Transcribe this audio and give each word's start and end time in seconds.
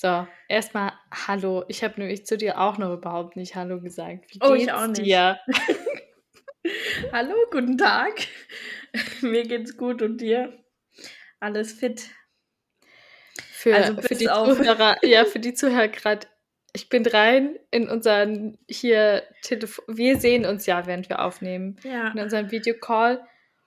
So, 0.00 0.26
erstmal 0.48 0.94
Hallo. 1.12 1.66
Ich 1.68 1.84
habe 1.84 2.00
nämlich 2.00 2.24
zu 2.24 2.38
dir 2.38 2.58
auch 2.58 2.78
noch 2.78 2.94
überhaupt 2.94 3.36
nicht 3.36 3.54
Hallo 3.54 3.82
gesagt. 3.82 4.32
Wie 4.32 4.38
oh, 4.40 4.54
ich 4.54 4.72
auch 4.72 4.86
nicht. 4.86 5.04
Dir? 5.04 5.38
Hallo, 7.12 7.34
guten 7.50 7.76
Tag. 7.76 8.14
Mir 9.20 9.42
geht's 9.46 9.76
gut 9.76 10.00
und 10.00 10.22
dir? 10.22 10.58
Alles 11.38 11.74
fit? 11.74 12.08
Für, 13.52 13.76
also 13.76 14.00
für 14.00 14.14
die 14.14 14.24
Zuhörer, 14.24 14.96
ja, 15.04 15.26
für 15.26 15.38
die 15.38 15.52
Zuhörer 15.52 15.88
gerade. 15.88 16.26
Ich 16.72 16.88
bin 16.88 17.04
rein 17.04 17.58
in 17.70 17.86
unseren 17.86 18.56
hier 18.70 19.22
Telefon. 19.42 19.84
Wir 19.86 20.16
sehen 20.16 20.46
uns 20.46 20.64
ja, 20.64 20.86
während 20.86 21.10
wir 21.10 21.20
aufnehmen. 21.20 21.76
Ja. 21.84 22.08
In 22.12 22.20
unserem 22.20 22.50
Videocall. 22.50 23.18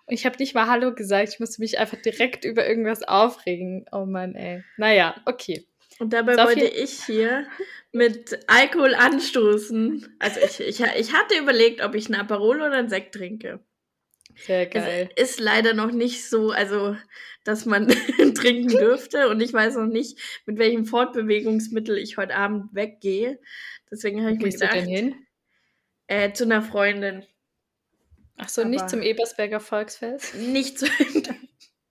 Und 0.07 0.15
ich 0.15 0.25
habe 0.25 0.37
nicht 0.39 0.55
mal 0.55 0.65
Hallo 0.65 0.95
gesagt. 0.95 1.29
Ich 1.29 1.39
musste 1.39 1.61
mich 1.61 1.77
einfach 1.77 2.01
direkt 2.01 2.43
über 2.43 2.67
irgendwas 2.67 3.03
aufregen. 3.03 3.85
Oh 3.91 4.05
Mann, 4.05 4.33
ey. 4.33 4.63
Naja, 4.77 5.13
okay. 5.27 5.67
Und 5.99 6.13
dabei 6.13 6.35
Sophie? 6.35 6.45
wollte 6.45 6.65
ich 6.65 7.03
hier 7.05 7.47
mit 7.91 8.39
Alkohol 8.47 8.95
anstoßen. 8.95 10.15
Also 10.19 10.39
ich, 10.39 10.59
ich, 10.59 10.81
ich 10.81 11.13
hatte 11.13 11.37
überlegt, 11.37 11.83
ob 11.83 11.95
ich 11.95 12.07
einen 12.07 12.19
Aperol 12.19 12.57
oder 12.57 12.73
einen 12.73 12.89
Sekt 12.89 13.15
trinke. 13.15 13.59
Sehr 14.35 14.65
geil. 14.65 15.09
Es 15.15 15.31
ist 15.31 15.39
leider 15.39 15.73
noch 15.73 15.91
nicht 15.91 16.27
so, 16.27 16.51
also, 16.51 16.97
dass 17.43 17.65
man 17.65 17.87
trinken 18.35 18.69
dürfte. 18.69 19.29
Und 19.29 19.41
ich 19.41 19.53
weiß 19.53 19.75
noch 19.75 19.85
nicht, 19.85 20.19
mit 20.45 20.57
welchem 20.57 20.85
Fortbewegungsmittel 20.85 21.97
ich 21.97 22.17
heute 22.17 22.35
Abend 22.35 22.73
weggehe. 22.73 23.39
Deswegen 23.91 24.21
habe 24.21 24.33
ich 24.33 24.39
mir 24.39 24.49
gedacht. 24.49 24.73
Du 24.73 24.79
denn 24.79 24.87
hin? 24.87 25.15
Äh, 26.07 26.33
zu 26.33 26.45
einer 26.45 26.61
Freundin. 26.61 27.23
Ach 28.37 28.49
so, 28.49 28.61
Aber 28.61 28.69
nicht 28.71 28.89
zum 28.89 29.01
Ebersberger 29.01 29.59
Volksfest? 29.59 30.35
Nicht 30.35 30.79
zu, 30.79 30.87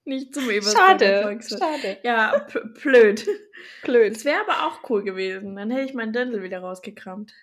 nicht 0.05 0.33
zum 0.33 0.49
Ebersberger 0.49 1.41
Schade, 1.41 1.41
schade. 1.41 1.97
Ja, 2.03 2.47
blöd. 2.81 3.25
blöd. 3.83 4.15
Es 4.15 4.25
wäre 4.25 4.41
aber 4.41 4.67
auch 4.67 4.89
cool 4.89 5.03
gewesen. 5.03 5.55
Dann 5.55 5.71
hätte 5.71 5.85
ich 5.85 5.93
mein 5.93 6.13
Dirndl 6.13 6.43
wieder 6.43 6.59
rausgekramt. 6.59 7.33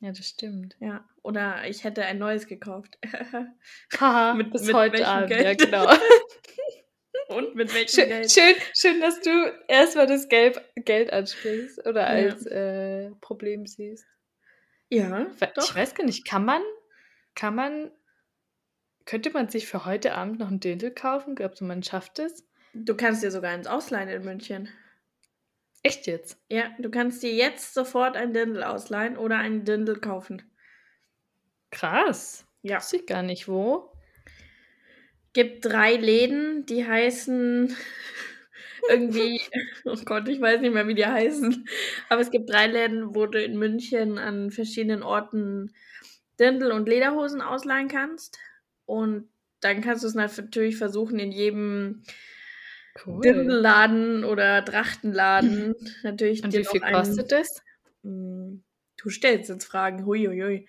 Ja, 0.00 0.10
das 0.10 0.26
stimmt. 0.26 0.76
Ja, 0.80 1.08
oder 1.22 1.64
ich 1.66 1.84
hätte 1.84 2.04
ein 2.04 2.18
neues 2.18 2.46
gekauft. 2.46 2.98
Haha, 4.00 4.34
mit, 4.34 4.50
bis 4.50 4.64
mit 4.64 4.74
heute 4.74 5.06
Abend, 5.06 5.28
Geld? 5.28 5.44
ja 5.44 5.54
genau. 5.54 5.92
Und 7.28 7.54
mit 7.54 7.72
welchem 7.72 8.00
schön, 8.00 8.08
Geld? 8.08 8.32
Schön, 8.32 8.54
schön, 8.74 9.00
dass 9.00 9.20
du 9.20 9.30
erstmal 9.68 10.06
das 10.06 10.28
Gelb, 10.28 10.60
Geld 10.76 11.12
ansprichst 11.12 11.86
oder 11.86 12.06
als 12.06 12.44
äh, 12.46 13.10
Problem 13.20 13.66
siehst. 13.66 14.06
Ja, 14.88 15.26
ich 15.40 15.48
doch. 15.54 15.74
weiß 15.74 15.94
gar 15.94 16.04
nicht, 16.04 16.26
kann 16.26 16.44
man, 16.44 16.62
kann 17.34 17.54
man, 17.54 17.90
könnte 19.12 19.28
man 19.28 19.50
sich 19.50 19.66
für 19.66 19.84
heute 19.84 20.14
Abend 20.14 20.38
noch 20.38 20.50
ein 20.50 20.58
Dirndl 20.58 20.90
kaufen? 20.90 21.34
Glaubst 21.34 21.60
du, 21.60 21.66
man 21.66 21.82
schafft 21.82 22.18
es? 22.18 22.48
Du 22.72 22.96
kannst 22.96 23.22
dir 23.22 23.30
sogar 23.30 23.50
eins 23.50 23.66
ausleihen 23.66 24.08
in 24.08 24.24
München. 24.24 24.70
Echt 25.82 26.06
jetzt? 26.06 26.40
Ja, 26.48 26.70
du 26.78 26.90
kannst 26.90 27.22
dir 27.22 27.34
jetzt 27.34 27.74
sofort 27.74 28.16
ein 28.16 28.32
Dirndl 28.32 28.62
ausleihen 28.62 29.18
oder 29.18 29.36
ein 29.36 29.66
Dirndl 29.66 30.00
kaufen. 30.00 30.40
Krass. 31.70 32.46
Ja. 32.62 32.76
Weiß 32.76 32.94
ich 32.94 33.04
gar 33.04 33.22
nicht 33.22 33.48
wo. 33.48 33.92
Gibt 35.34 35.66
drei 35.66 35.96
Läden, 35.96 36.64
die 36.64 36.86
heißen 36.86 37.76
irgendwie, 38.88 39.42
oh 39.84 39.98
Gott, 40.06 40.26
ich 40.26 40.40
weiß 40.40 40.62
nicht 40.62 40.72
mehr, 40.72 40.88
wie 40.88 40.94
die 40.94 41.04
heißen. 41.04 41.68
Aber 42.08 42.22
es 42.22 42.30
gibt 42.30 42.48
drei 42.48 42.66
Läden, 42.66 43.14
wo 43.14 43.26
du 43.26 43.44
in 43.44 43.58
München 43.58 44.16
an 44.16 44.50
verschiedenen 44.50 45.02
Orten 45.02 45.74
Dirndl 46.40 46.72
und 46.72 46.88
Lederhosen 46.88 47.42
ausleihen 47.42 47.88
kannst. 47.88 48.38
Und 48.86 49.28
dann 49.60 49.80
kannst 49.80 50.02
du 50.02 50.08
es 50.08 50.14
natürlich 50.14 50.76
versuchen, 50.76 51.18
in 51.18 51.32
jedem 51.32 52.02
Cool. 53.06 53.22
Dirndl-Laden 53.22 54.24
oder 54.24 54.62
Drachtenladen. 54.62 55.74
Natürlich. 56.02 56.44
Und 56.44 56.52
wie 56.52 56.64
viel 56.64 56.80
kostet 56.80 57.32
das? 57.32 57.62
Hm, 58.02 58.62
du 58.98 59.10
stellst 59.10 59.48
jetzt 59.48 59.64
Fragen. 59.64 60.04
Huiuiui. 60.04 60.66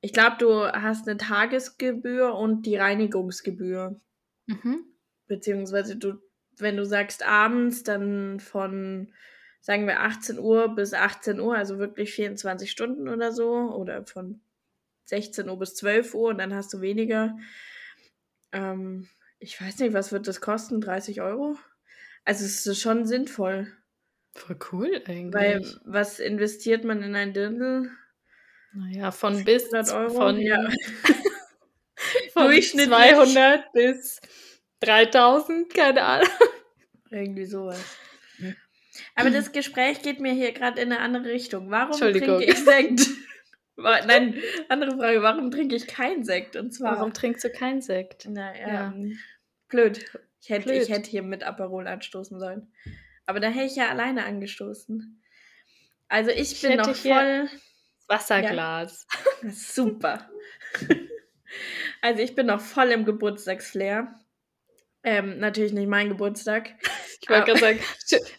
Ich 0.00 0.12
glaube, 0.12 0.36
du 0.40 0.64
hast 0.64 1.06
eine 1.06 1.16
Tagesgebühr 1.16 2.34
und 2.34 2.66
die 2.66 2.76
Reinigungsgebühr. 2.76 4.00
Mhm. 4.46 4.84
Beziehungsweise 5.28 5.96
du, 5.96 6.14
wenn 6.58 6.76
du 6.76 6.84
sagst 6.84 7.24
abends, 7.24 7.84
dann 7.84 8.40
von, 8.40 9.12
sagen 9.60 9.86
wir, 9.86 10.00
18 10.00 10.40
Uhr 10.40 10.74
bis 10.74 10.92
18 10.92 11.38
Uhr, 11.38 11.56
also 11.56 11.78
wirklich 11.78 12.12
24 12.12 12.68
Stunden 12.68 13.08
oder 13.08 13.30
so, 13.30 13.48
oder 13.48 14.04
von 14.04 14.40
16 15.12 15.46
Uhr 15.50 15.58
bis 15.58 15.74
12 15.74 16.14
Uhr 16.14 16.30
und 16.30 16.38
dann 16.38 16.54
hast 16.54 16.72
du 16.72 16.80
weniger. 16.80 17.36
Ähm, 18.50 19.08
ich 19.38 19.60
weiß 19.60 19.78
nicht, 19.80 19.92
was 19.92 20.10
wird 20.10 20.26
das 20.26 20.40
kosten? 20.40 20.80
30 20.80 21.20
Euro? 21.20 21.58
Also 22.24 22.46
es 22.46 22.64
ist 22.64 22.80
schon 22.80 23.04
sinnvoll. 23.04 23.70
Voll 24.34 24.58
cool 24.72 25.02
eigentlich. 25.06 25.34
Weil 25.34 25.80
was 25.84 26.18
investiert 26.18 26.84
man 26.84 27.02
in 27.02 27.14
ein 27.14 27.34
Dirndl? 27.34 27.90
Naja, 28.72 29.10
von 29.10 29.44
bis 29.44 29.64
100 29.70 29.94
Euro. 29.94 30.14
Von, 30.14 30.40
ja. 30.40 30.66
von 32.32 32.44
Durchschnitt 32.44 32.86
200 32.86 33.70
bis 33.74 34.18
3000, 34.80 35.74
keine 35.74 36.02
Ahnung. 36.02 36.28
Irgendwie 37.10 37.44
sowas. 37.44 37.84
Aber 39.14 39.28
das 39.28 39.52
Gespräch 39.52 40.00
geht 40.00 40.20
mir 40.20 40.32
hier 40.32 40.52
gerade 40.52 40.80
in 40.80 40.90
eine 40.90 41.00
andere 41.00 41.24
Richtung. 41.24 41.70
Warum 41.70 41.98
trinke 41.98 42.42
ich 42.42 42.56
Sekt? 42.64 43.00
Nein, 43.76 44.40
andere 44.68 44.96
Frage, 44.96 45.22
warum 45.22 45.50
trinke 45.50 45.74
ich 45.74 45.86
keinen 45.86 46.24
Sekt? 46.24 46.56
Und 46.56 46.72
zwar. 46.72 46.96
Warum 46.96 47.12
trinkst 47.12 47.42
du 47.44 47.50
keinen 47.50 47.80
Sekt? 47.80 48.28
Naja, 48.28 48.68
ja. 48.68 48.94
blöd. 49.68 50.04
Ich 50.40 50.50
hätte, 50.50 50.68
blöd. 50.68 50.82
ich 50.82 50.88
hätte 50.90 51.10
hier 51.10 51.22
mit 51.22 51.42
Aperol 51.44 51.86
anstoßen 51.86 52.38
sollen. 52.38 52.72
Aber 53.26 53.40
da 53.40 53.48
hätte 53.48 53.66
ich 53.66 53.76
ja 53.76 53.88
alleine 53.88 54.24
angestoßen. 54.24 55.22
Also 56.08 56.30
ich, 56.30 56.52
ich 56.52 56.62
bin 56.62 56.76
noch 56.76 56.94
voll. 56.94 57.48
Wasserglas. 58.08 59.06
Ja. 59.42 59.50
Super. 59.50 60.28
also 62.02 62.22
ich 62.22 62.34
bin 62.34 62.46
noch 62.46 62.60
voll 62.60 62.90
im 62.90 63.04
Geburtstagsflair. 63.04 64.18
Ähm, 65.04 65.38
natürlich 65.38 65.72
nicht 65.72 65.88
mein 65.88 66.08
Geburtstag. 66.08 66.74
Ich 67.22 67.30
wollte 67.30 67.52
gerade 67.52 67.60
sagen, 67.60 67.80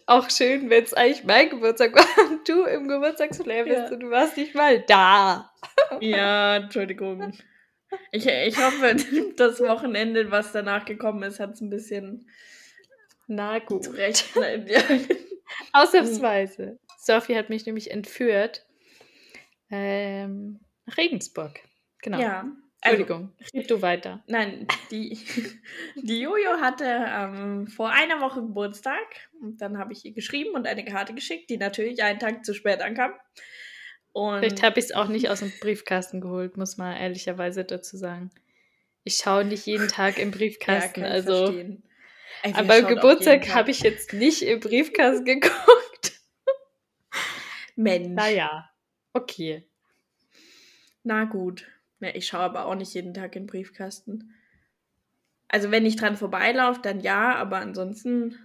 auch 0.08 0.30
schön, 0.30 0.70
wenn 0.70 0.84
es 0.84 0.94
eigentlich 0.94 1.24
mein 1.24 1.50
Geburtstag 1.50 1.96
war 1.96 2.06
und 2.30 2.48
du 2.48 2.66
im 2.66 2.90
Geburtstagsflair 2.90 3.64
bist 3.64 3.78
ja. 3.78 3.88
und 3.92 4.02
du 4.02 4.10
warst 4.10 4.38
nicht 4.38 4.54
mal 4.56 4.82
da. 4.82 5.50
Ja, 6.02 6.58
Entschuldigung. 6.58 7.34
Ich, 8.12 8.26
ich 8.26 8.58
hoffe, 8.58 8.96
das 9.38 9.62
Wochenende, 9.62 10.30
was 10.30 10.52
danach 10.52 10.84
gekommen 10.84 11.24
ist, 11.24 11.40
hat 11.40 11.54
es 11.54 11.62
ein 11.62 11.70
bisschen 11.70 12.28
na 13.28 13.60
gut. 13.60 13.86
Zurecht. 13.86 14.26
Ausnahmsweise. 15.72 16.80
Sophie 16.98 17.38
hat 17.38 17.50
mich 17.50 17.66
nämlich 17.66 17.92
entführt 17.92 18.66
ähm, 19.70 20.60
nach 20.86 20.98
Regensburg. 20.98 21.62
Genau. 22.02 22.20
Ja. 22.20 22.46
Entschuldigung, 22.84 23.34
also, 23.40 23.58
red 23.58 23.72
du 23.72 23.82
weiter. 23.82 24.24
Nein, 24.28 24.68
die, 24.92 25.18
die 25.96 26.20
Jojo 26.20 26.60
hatte 26.60 26.86
ähm, 26.86 27.68
vor 27.68 27.90
einer 27.90 28.20
Woche 28.20 28.42
Geburtstag 28.42 29.06
und 29.42 29.62
dann 29.62 29.78
habe 29.78 29.94
ich 29.94 30.04
ihr 30.04 30.14
geschrieben 30.14 30.52
und 30.54 30.68
eine 30.68 30.84
Karte 30.84 31.14
geschickt, 31.14 31.50
die 31.50 31.58
natürlich 31.58 32.04
einen 32.04 32.20
Tag 32.20 32.44
zu 32.44 32.54
spät 32.54 32.82
ankam. 32.82 33.14
Und 34.12 34.40
Vielleicht 34.40 34.64
habe 34.64 34.80
ich 34.80 34.86
es 34.86 34.92
auch 34.94 35.08
nicht 35.08 35.30
aus 35.30 35.40
dem 35.40 35.52
Briefkasten 35.60 36.22
geholt, 36.22 36.58
muss 36.58 36.78
man 36.78 36.96
ehrlicherweise 36.96 37.64
dazu 37.64 37.98
sagen. 37.98 38.32
Ich 39.04 39.16
schaue 39.16 39.46
nicht 39.46 39.66
jeden 39.66 39.88
Tag 39.88 40.18
im 40.18 40.32
Briefkasten, 40.32 41.02
ja, 41.02 41.08
also. 41.08 41.52
Ey, 41.52 42.54
aber 42.54 42.82
Geburtstag 42.82 43.54
habe 43.54 43.72
ich 43.72 43.80
jetzt 43.80 44.14
nicht 44.14 44.42
im 44.44 44.60
Briefkasten 44.60 45.26
geguckt. 45.42 46.22
Mensch. 47.76 48.10
Naja, 48.10 48.70
okay. 49.14 49.68
Na 51.04 51.24
gut. 51.26 51.66
Ja, 52.04 52.10
ich 52.14 52.28
schaue 52.28 52.42
aber 52.42 52.66
auch 52.66 52.76
nicht 52.76 52.94
jeden 52.94 53.14
Tag 53.14 53.34
in 53.38 53.44
den 53.44 53.48
Briefkasten. 53.48 54.34
Also 55.48 55.72
wenn 55.72 55.86
ich 55.86 55.96
dran 55.96 56.18
vorbeilaufe, 56.18 56.82
dann 56.82 57.00
ja, 57.00 57.34
aber 57.36 57.58
ansonsten 57.58 58.38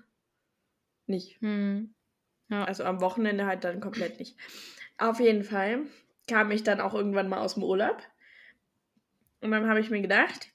nicht. 1.07 1.41
Hm. 1.41 1.93
Ja. 2.51 2.65
Also 2.65 2.85
am 2.85 3.01
Wochenende 3.01 3.47
halt 3.47 3.65
dann 3.65 3.81
komplett 3.81 4.21
nicht. 4.21 4.37
Auf 4.97 5.19
jeden 5.19 5.43
Fall 5.43 5.87
kam 6.29 6.53
ich 6.53 6.63
dann 6.63 6.81
auch 6.81 6.95
irgendwann 6.95 7.29
mal 7.29 7.41
aus 7.41 7.55
dem 7.55 7.65
Urlaub. 7.65 8.01
Und 9.41 9.51
dann 9.51 9.69
habe 9.69 9.81
ich 9.81 9.91
mir 9.91 10.03
gedacht, 10.03 10.53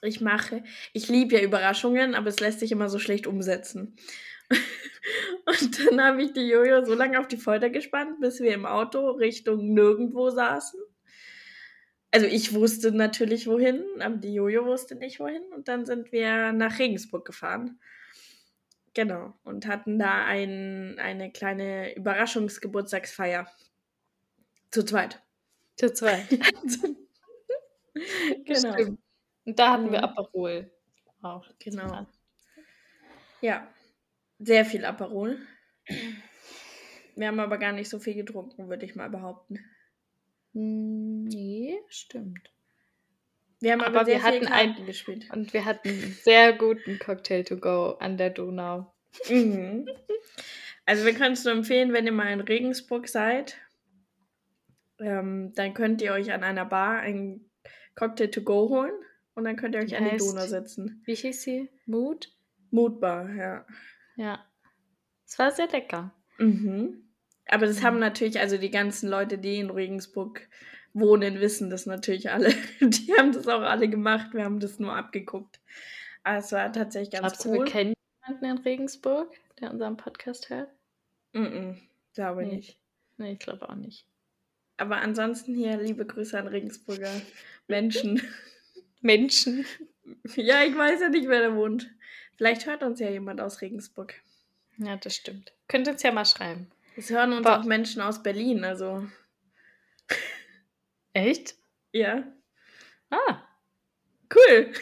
ich 0.00 0.22
mache, 0.22 0.64
ich 0.94 1.08
liebe 1.08 1.34
ja 1.34 1.42
Überraschungen, 1.42 2.14
aber 2.14 2.28
es 2.28 2.40
lässt 2.40 2.60
sich 2.60 2.72
immer 2.72 2.88
so 2.88 2.98
schlecht 2.98 3.26
umsetzen. 3.26 3.94
Und 5.44 5.86
dann 5.86 6.02
habe 6.02 6.22
ich 6.22 6.32
die 6.32 6.48
Jojo 6.48 6.82
so 6.86 6.94
lange 6.94 7.20
auf 7.20 7.28
die 7.28 7.36
Folter 7.36 7.68
gespannt, 7.68 8.20
bis 8.20 8.40
wir 8.40 8.54
im 8.54 8.64
Auto 8.64 9.10
Richtung 9.10 9.74
nirgendwo 9.74 10.30
saßen 10.30 10.80
also 12.12 12.26
ich 12.26 12.52
wusste 12.52 12.92
natürlich 12.92 13.46
wohin, 13.46 13.82
aber 14.00 14.16
die 14.16 14.34
Jojo 14.34 14.66
wusste 14.66 14.94
nicht 14.94 15.18
wohin. 15.18 15.42
Und 15.54 15.68
dann 15.68 15.86
sind 15.86 16.12
wir 16.12 16.52
nach 16.52 16.78
Regensburg 16.78 17.24
gefahren. 17.24 17.80
Genau. 18.92 19.32
Und 19.44 19.66
hatten 19.66 19.98
da 19.98 20.26
ein, 20.26 20.98
eine 20.98 21.32
kleine 21.32 21.96
Überraschungsgeburtstagsfeier. 21.96 23.50
Zu 24.70 24.84
zweit. 24.84 25.22
Zu 25.76 25.90
zweit. 25.94 26.28
genau. 28.44 28.72
Stimmt. 28.74 29.00
Und 29.46 29.58
da 29.58 29.72
hatten 29.72 29.90
wir 29.90 29.98
mhm. 29.98 30.04
Aperol. 30.04 30.70
Auch. 31.22 31.46
Genau. 31.58 32.06
Ja. 33.40 33.66
Sehr 34.38 34.66
viel 34.66 34.84
Aperol. 34.84 35.38
Wir 37.16 37.28
haben 37.28 37.40
aber 37.40 37.56
gar 37.56 37.72
nicht 37.72 37.88
so 37.88 37.98
viel 37.98 38.14
getrunken, 38.14 38.68
würde 38.68 38.84
ich 38.84 38.96
mal 38.96 39.08
behaupten. 39.08 39.60
Hm, 40.52 41.24
nee, 41.24 41.78
stimmt. 41.88 42.50
Wir 43.60 43.72
haben 43.72 43.80
aber, 43.80 44.00
aber 44.00 44.06
wir 44.08 44.22
hatten 44.22 44.48
einen 44.48 44.86
gespielt. 44.86 45.30
Und 45.32 45.52
wir 45.52 45.64
hatten 45.64 45.88
einen 45.88 46.16
sehr 46.20 46.52
guten 46.52 46.98
Cocktail 46.98 47.44
to 47.44 47.56
go 47.56 47.96
an 48.00 48.16
der 48.16 48.30
Donau. 48.30 48.92
Mhm. 49.28 49.88
Also 50.84 51.04
wir 51.04 51.14
können 51.14 51.34
es 51.34 51.44
nur 51.44 51.54
empfehlen, 51.54 51.92
wenn 51.92 52.06
ihr 52.06 52.12
mal 52.12 52.32
in 52.32 52.40
Regensburg 52.40 53.08
seid, 53.08 53.56
ähm, 54.98 55.52
dann 55.54 55.74
könnt 55.74 56.02
ihr 56.02 56.12
euch 56.12 56.32
an 56.32 56.42
einer 56.42 56.64
Bar 56.64 56.98
einen 56.98 57.48
Cocktail 57.94 58.28
to 58.28 58.42
go 58.42 58.68
holen 58.68 58.94
und 59.34 59.44
dann 59.44 59.56
könnt 59.56 59.74
ihr 59.74 59.80
euch 59.80 59.90
die 59.90 59.96
an 59.96 60.10
die 60.10 60.16
Donau 60.16 60.44
setzen. 60.46 61.02
Wie 61.04 61.14
hieß 61.14 61.42
sie? 61.42 61.70
Mood? 61.86 62.32
Mood 62.70 63.00
Bar, 63.00 63.32
ja. 63.34 63.66
Ja. 64.16 64.44
Es 65.24 65.38
war 65.38 65.50
sehr 65.52 65.68
lecker. 65.68 66.12
Mhm. 66.38 67.11
Aber 67.52 67.66
das 67.66 67.80
mhm. 67.80 67.84
haben 67.84 67.98
natürlich, 67.98 68.40
also 68.40 68.56
die 68.56 68.70
ganzen 68.70 69.10
Leute, 69.10 69.36
die 69.36 69.58
in 69.58 69.68
Regensburg 69.68 70.48
wohnen, 70.94 71.38
wissen 71.38 71.68
das 71.68 71.84
natürlich 71.84 72.30
alle. 72.30 72.48
Die 72.80 73.12
haben 73.14 73.32
das 73.32 73.46
auch 73.46 73.60
alle 73.60 73.88
gemacht. 73.88 74.32
Wir 74.32 74.44
haben 74.44 74.58
das 74.58 74.78
nur 74.78 74.96
abgeguckt. 74.96 75.60
Aber 76.24 76.38
es 76.38 76.50
war 76.52 76.72
tatsächlich 76.72 77.10
ganz 77.10 77.20
Glaubst 77.20 77.46
cool. 77.46 77.58
Du, 77.58 77.64
wir 77.64 77.70
kennen 77.70 77.94
jemanden 78.26 78.44
in 78.44 78.58
Regensburg, 78.58 79.28
der 79.60 79.70
unseren 79.70 79.98
Podcast 79.98 80.48
hört? 80.48 80.70
Mhm, 81.34 81.78
glaube 82.14 82.42
nee. 82.46 82.56
nicht. 82.56 82.78
Nee, 83.18 83.32
ich 83.32 83.38
glaube 83.38 83.68
auch 83.68 83.74
nicht. 83.74 84.06
Aber 84.78 84.96
ansonsten 84.96 85.54
hier 85.54 85.76
liebe 85.76 86.06
Grüße 86.06 86.38
an 86.38 86.46
Regensburger 86.46 87.12
Menschen. 87.68 88.22
Menschen. 89.00 89.66
Ja, 90.34 90.62
ich 90.64 90.76
weiß 90.76 91.00
ja 91.00 91.08
nicht, 91.10 91.28
wer 91.28 91.48
da 91.48 91.54
wohnt. 91.54 91.88
Vielleicht 92.36 92.66
hört 92.66 92.82
uns 92.82 92.98
ja 92.98 93.08
jemand 93.08 93.40
aus 93.40 93.60
Regensburg. 93.60 94.14
Ja, 94.76 94.96
das 94.96 95.14
stimmt. 95.14 95.52
Könnt 95.68 95.86
uns 95.86 96.02
ja 96.02 96.10
mal 96.10 96.24
schreiben. 96.24 96.66
Es 96.96 97.10
hören 97.10 97.32
uns 97.32 97.42
Boah. 97.42 97.58
auch 97.58 97.64
Menschen 97.64 98.02
aus 98.02 98.22
Berlin, 98.22 98.64
also. 98.64 99.06
Echt? 101.12 101.54
Ja. 101.92 102.24
Ah. 103.10 103.42
Cool. 104.34 104.72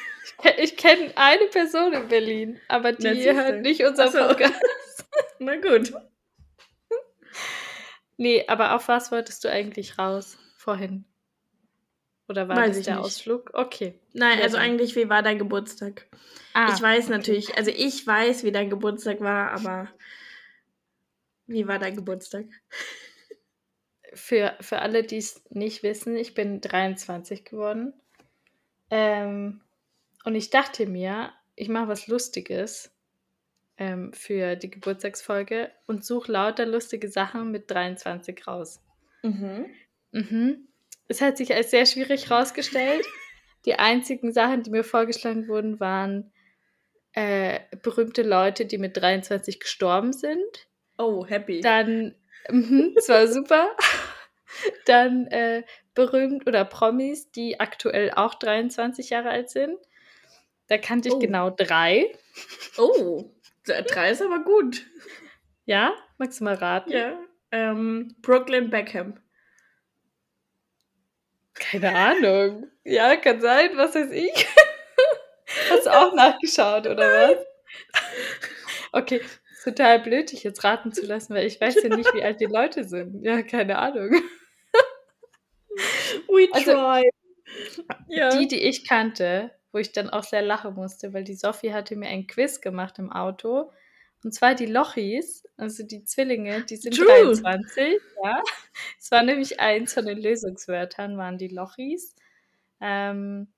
Ich, 0.58 0.76
kenne 0.76 1.12
eine 1.16 1.46
Person 1.46 1.92
in 1.92 2.08
Berlin, 2.08 2.60
aber 2.68 2.92
die 2.92 3.30
hört 3.32 3.62
nicht 3.62 3.84
unser 3.84 4.08
so. 4.08 4.18
Podcast. 4.18 4.54
Na 5.38 5.56
gut. 5.56 5.92
Nee, 8.16 8.44
aber 8.48 8.74
auf 8.74 8.88
was 8.88 9.10
wolltest 9.10 9.44
du 9.44 9.50
eigentlich 9.50 9.98
raus 9.98 10.38
vorhin? 10.56 11.04
Oder 12.28 12.48
war 12.48 12.56
weiß 12.56 12.76
das 12.76 12.84
der 12.84 12.96
nicht. 12.96 13.04
Ausflug? 13.04 13.50
Okay. 13.54 13.98
Nein, 14.12 14.40
also 14.40 14.56
eigentlich, 14.56 14.94
wie 14.94 15.08
war 15.08 15.22
dein 15.22 15.38
Geburtstag? 15.38 16.06
Ah. 16.54 16.72
Ich 16.72 16.80
weiß 16.80 17.08
natürlich, 17.08 17.56
also 17.56 17.70
ich 17.70 18.06
weiß, 18.06 18.44
wie 18.44 18.52
dein 18.52 18.70
Geburtstag 18.70 19.20
war, 19.20 19.50
aber 19.50 19.88
wie 21.50 21.66
war 21.66 21.78
dein 21.78 21.96
Geburtstag? 21.96 22.46
Für, 24.14 24.56
für 24.60 24.80
alle, 24.80 25.02
die 25.02 25.18
es 25.18 25.44
nicht 25.50 25.82
wissen, 25.82 26.16
ich 26.16 26.34
bin 26.34 26.60
23 26.60 27.44
geworden. 27.44 27.92
Ähm, 28.90 29.60
und 30.24 30.34
ich 30.34 30.50
dachte 30.50 30.86
mir, 30.86 31.32
ich 31.54 31.68
mache 31.68 31.88
was 31.88 32.06
Lustiges 32.06 32.92
ähm, 33.76 34.12
für 34.12 34.56
die 34.56 34.70
Geburtstagsfolge 34.70 35.70
und 35.86 36.04
suche 36.04 36.32
lauter 36.32 36.66
lustige 36.66 37.08
Sachen 37.08 37.50
mit 37.50 37.70
23 37.70 38.46
raus. 38.46 38.80
Mhm. 39.22 39.66
Mhm. 40.12 40.68
Es 41.08 41.20
hat 41.20 41.36
sich 41.36 41.54
als 41.54 41.70
sehr 41.70 41.86
schwierig 41.86 42.30
herausgestellt. 42.30 43.06
Die 43.66 43.74
einzigen 43.74 44.32
Sachen, 44.32 44.62
die 44.62 44.70
mir 44.70 44.84
vorgeschlagen 44.84 45.46
wurden, 45.46 45.80
waren 45.80 46.32
äh, 47.12 47.60
berühmte 47.82 48.22
Leute, 48.22 48.64
die 48.64 48.78
mit 48.78 48.96
23 48.96 49.60
gestorben 49.60 50.12
sind. 50.12 50.69
Oh, 51.00 51.24
happy. 51.26 51.62
Dann, 51.62 52.14
mh, 52.50 52.92
das 52.94 53.08
war 53.08 53.26
super. 53.26 53.74
Dann 54.84 55.26
äh, 55.28 55.62
berühmt 55.94 56.46
oder 56.46 56.66
Promis, 56.66 57.30
die 57.30 57.58
aktuell 57.58 58.10
auch 58.14 58.34
23 58.34 59.08
Jahre 59.08 59.30
alt 59.30 59.48
sind. 59.48 59.78
Da 60.66 60.76
kannte 60.76 61.08
ich 61.08 61.14
oh. 61.14 61.18
genau 61.18 61.48
drei. 61.48 62.12
Oh, 62.76 63.32
drei 63.64 64.10
ist 64.10 64.20
aber 64.20 64.40
gut. 64.40 64.84
Ja? 65.64 65.94
Magst 66.18 66.40
du 66.40 66.44
mal 66.44 66.54
raten? 66.54 66.92
Ja. 66.92 67.18
Ähm, 67.50 68.14
Brooklyn 68.20 68.68
Beckham. 68.68 69.18
Keine 71.54 71.94
Ahnung. 71.94 72.70
Ja, 72.84 73.16
kann 73.16 73.40
sein, 73.40 73.70
was 73.76 73.94
weiß 73.94 74.10
ich. 74.12 74.46
Hast 75.70 75.86
du 75.86 75.90
auch 75.90 76.14
nachgeschaut, 76.14 76.86
oder 76.86 77.08
was? 77.08 77.46
Okay, 78.92 79.22
total 79.62 80.00
blöd, 80.00 80.32
dich 80.32 80.42
jetzt 80.42 80.64
raten 80.64 80.92
zu 80.92 81.04
lassen, 81.06 81.34
weil 81.34 81.46
ich 81.46 81.60
weiß 81.60 81.82
ja 81.82 81.94
nicht, 81.94 82.12
wie 82.14 82.22
alt 82.22 82.40
die 82.40 82.46
Leute 82.46 82.84
sind. 82.84 83.22
Ja, 83.22 83.42
keine 83.42 83.78
Ahnung. 83.78 84.10
We 86.28 86.48
also, 86.52 86.72
try. 86.72 87.10
Ja. 88.08 88.30
Die, 88.30 88.48
die 88.48 88.62
ich 88.62 88.86
kannte, 88.88 89.50
wo 89.72 89.78
ich 89.78 89.92
dann 89.92 90.10
auch 90.10 90.24
sehr 90.24 90.42
lachen 90.42 90.74
musste, 90.74 91.12
weil 91.12 91.24
die 91.24 91.34
Sophie 91.34 91.72
hatte 91.72 91.96
mir 91.96 92.08
ein 92.08 92.26
Quiz 92.26 92.60
gemacht 92.60 92.98
im 92.98 93.12
Auto. 93.12 93.70
Und 94.22 94.32
zwar 94.32 94.54
die 94.54 94.66
Lochis, 94.66 95.44
also 95.56 95.82
die 95.82 96.04
Zwillinge, 96.04 96.62
die 96.62 96.76
sind 96.76 96.96
True. 96.96 97.06
23, 97.06 98.00
ja. 98.22 98.42
Es 98.98 99.10
war 99.10 99.22
nämlich 99.22 99.60
eins 99.60 99.94
von 99.94 100.04
den 100.04 100.18
Lösungswörtern, 100.18 101.16
waren 101.16 101.38
die 101.38 101.48
Lochis. 101.48 102.14
Ähm, 102.80 103.48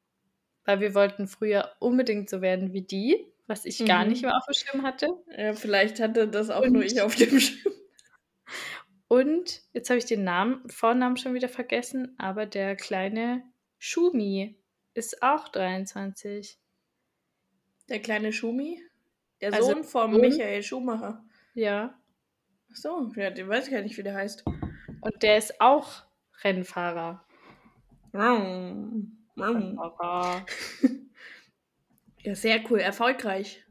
weil 0.64 0.81
wir 0.81 0.94
wollten 0.94 1.26
früher 1.26 1.72
unbedingt 1.81 2.31
so 2.31 2.40
werden 2.40 2.72
wie 2.72 2.82
die, 2.82 3.31
was 3.47 3.65
ich 3.65 3.81
mhm. 3.81 3.87
gar 3.87 4.05
nicht 4.05 4.23
mehr 4.23 4.37
auf 4.37 4.44
dem 4.47 4.55
Schirm 4.55 4.83
hatte. 4.83 5.09
Ja, 5.37 5.55
vielleicht 5.55 6.00
hatte 6.00 6.29
das 6.29 6.50
auch 6.50 6.62
und, 6.62 6.73
nur 6.73 6.83
ich 6.83 7.00
auf 7.00 7.15
dem 7.15 7.39
Schirm. 7.39 7.75
Und 9.09 9.62
jetzt 9.73 9.91
habe 9.91 9.99
ich 9.99 10.06
den 10.06 10.25
Namen, 10.25 10.67
Vornamen 10.71 11.17
schon 11.19 11.35
wieder 11.35 11.49
vergessen, 11.49 12.15
aber 12.19 12.47
der 12.47 12.77
kleine 12.77 13.43
Schumi 13.79 14.56
ist 14.94 15.23
auch 15.23 15.49
23. 15.49 16.59
Der 17.89 18.00
kleine 18.00 18.33
Schumi? 18.33 18.83
Der 19.43 19.53
also 19.53 19.73
Sohn 19.73 19.85
von 19.85 20.19
Michael 20.19 20.62
Schumacher. 20.62 21.23
Ja. 21.55 21.99
Ach 22.71 22.77
so, 22.77 23.12
ja, 23.17 23.31
den 23.31 23.49
weiß 23.49 23.67
ich 23.67 23.73
gar 23.73 23.83
nicht, 23.83 23.99
wie 23.99 24.03
der 24.03 24.15
heißt. 24.15 24.45
Und 24.47 25.23
der 25.23 25.37
ist 25.37 25.61
auch 25.61 26.05
Rennfahrer. 26.43 27.23
Rennfahrer. 29.37 30.47
ja, 32.23 32.35
sehr 32.35 32.61
cool, 32.71 32.81
erfolgreich. 32.81 33.65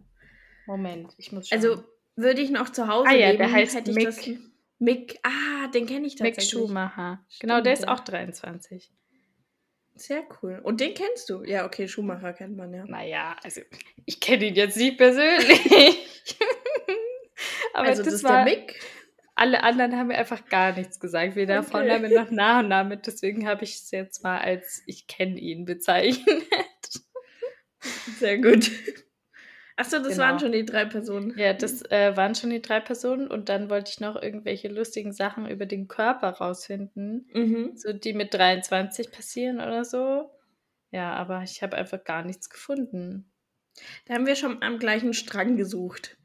Moment, 0.68 1.14
ich 1.18 1.32
muss 1.32 1.52
also, 1.52 1.68
schauen. 1.68 1.78
Also, 1.80 1.92
würde 2.16 2.42
ich 2.42 2.52
noch 2.52 2.70
zu 2.70 2.88
Hause 2.88 3.10
ah, 3.10 3.14
ja, 3.14 3.28
leben, 3.28 3.40
der 3.40 3.52
heißt 3.52 3.76
hätte 3.76 3.94
Mick. 3.94 4.06
Das... 4.06 4.30
Mick, 4.80 5.20
ah, 5.24 5.68
den 5.68 5.86
kenne 5.86 6.08
ich 6.08 6.16
tatsächlich. 6.16 6.54
Mick 6.54 6.68
Schumacher. 6.68 7.24
Stimmt, 7.30 7.42
genau, 7.42 7.62
der 7.62 7.74
ist 7.74 7.88
auch 7.88 8.00
23. 8.00 8.92
Sehr 9.96 10.24
cool. 10.42 10.60
Und 10.64 10.82
den 10.82 10.94
kennst 10.94 11.30
du? 11.30 11.44
Ja, 11.44 11.66
okay, 11.66 11.88
Schumacher 11.88 12.34
kennt 12.34 12.58
man 12.58 12.74
ja. 12.74 12.86
Naja, 12.86 13.36
also 13.44 13.62
ich 14.06 14.20
kenne 14.20 14.46
ihn 14.46 14.56
jetzt 14.56 14.78
nicht 14.78 14.98
persönlich. 14.98 15.70
Aber 17.74 17.88
also 17.88 18.04
das, 18.04 18.14
das 18.14 18.24
war, 18.24 18.44
der 18.44 18.56
Mick? 18.56 18.80
Alle 19.36 19.64
anderen 19.64 19.96
haben 19.96 20.08
mir 20.08 20.18
einfach 20.18 20.46
gar 20.48 20.76
nichts 20.76 21.00
gesagt, 21.00 21.36
weder 21.36 21.60
okay. 21.60 21.70
Vorname 21.70 22.10
noch 22.10 22.32
Nachname. 22.32 22.98
Deswegen 22.98 23.48
habe 23.48 23.64
ich 23.64 23.76
es 23.76 23.92
jetzt 23.92 24.24
mal 24.24 24.40
als 24.40 24.84
ich 24.88 25.08
kenne 25.08 25.40
ihn 25.40 25.66
bezeichnet. 25.66 26.44
Sehr 28.20 28.40
gut. 28.40 28.72
Achso, 29.76 29.98
das 29.98 30.10
genau. 30.10 30.24
waren 30.24 30.40
schon 30.40 30.52
die 30.52 30.66
drei 30.66 30.86
Personen. 30.86 31.38
Ja, 31.38 31.54
das 31.54 31.82
äh, 31.90 32.16
waren 32.16 32.36
schon 32.36 32.52
die 32.52 32.62
drei 32.62 32.80
Personen 32.80 33.28
und 33.28 33.50
dann 33.50 33.70
wollte 33.70 33.92
ich 33.92 34.00
noch 34.00 34.22
irgendwelche 34.22 34.68
lustigen 34.68 35.12
Sachen 35.12 35.50
über 35.50 35.66
den 35.66 35.88
Körper 35.88 36.30
rausfinden, 36.30 37.28
mhm. 37.34 37.72
so 37.76 37.92
die 37.92 38.14
mit 38.14 38.34
23 38.34 39.12
passieren 39.12 39.58
oder 39.58 39.84
so. 39.84 40.30
Ja, 40.92 41.14
aber 41.14 41.42
ich 41.44 41.64
habe 41.64 41.78
einfach 41.78 42.04
gar 42.04 42.24
nichts 42.24 42.50
gefunden. 42.50 43.32
Da 44.06 44.14
haben 44.14 44.28
wir 44.28 44.36
schon 44.36 44.62
am 44.62 44.78
gleichen 44.78 45.14
Strang 45.14 45.56
gesucht. 45.56 46.18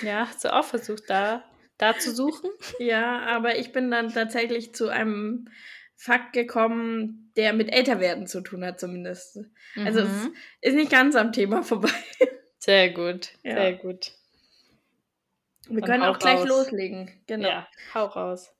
Ja, 0.00 0.26
hast 0.28 0.44
du 0.44 0.54
auch 0.54 0.64
versucht, 0.64 1.10
da, 1.10 1.44
da 1.76 1.98
zu 1.98 2.14
suchen? 2.14 2.50
ja, 2.78 3.26
aber 3.26 3.58
ich 3.58 3.72
bin 3.72 3.90
dann 3.90 4.12
tatsächlich 4.12 4.74
zu 4.74 4.88
einem 4.88 5.48
Fakt 6.02 6.32
gekommen, 6.32 7.30
der 7.36 7.52
mit 7.52 7.72
Älterwerden 7.72 8.26
zu 8.26 8.40
tun 8.40 8.64
hat, 8.64 8.80
zumindest. 8.80 9.36
Mhm. 9.76 9.86
Also 9.86 10.00
es 10.00 10.08
mhm. 10.08 10.34
ist 10.60 10.74
nicht 10.74 10.90
ganz 10.90 11.14
am 11.14 11.30
Thema 11.30 11.62
vorbei. 11.62 11.92
Sehr 12.58 12.90
gut, 12.90 13.30
ja. 13.44 13.54
sehr 13.54 13.74
gut. 13.74 14.10
Wir 15.68 15.80
Dann 15.80 15.90
können 15.90 16.02
auch 16.02 16.18
gleich 16.18 16.40
raus. 16.40 16.48
loslegen. 16.48 17.08
Genau. 17.28 17.48
Ja, 17.48 17.68
hau 17.94 18.06
raus. 18.06 18.52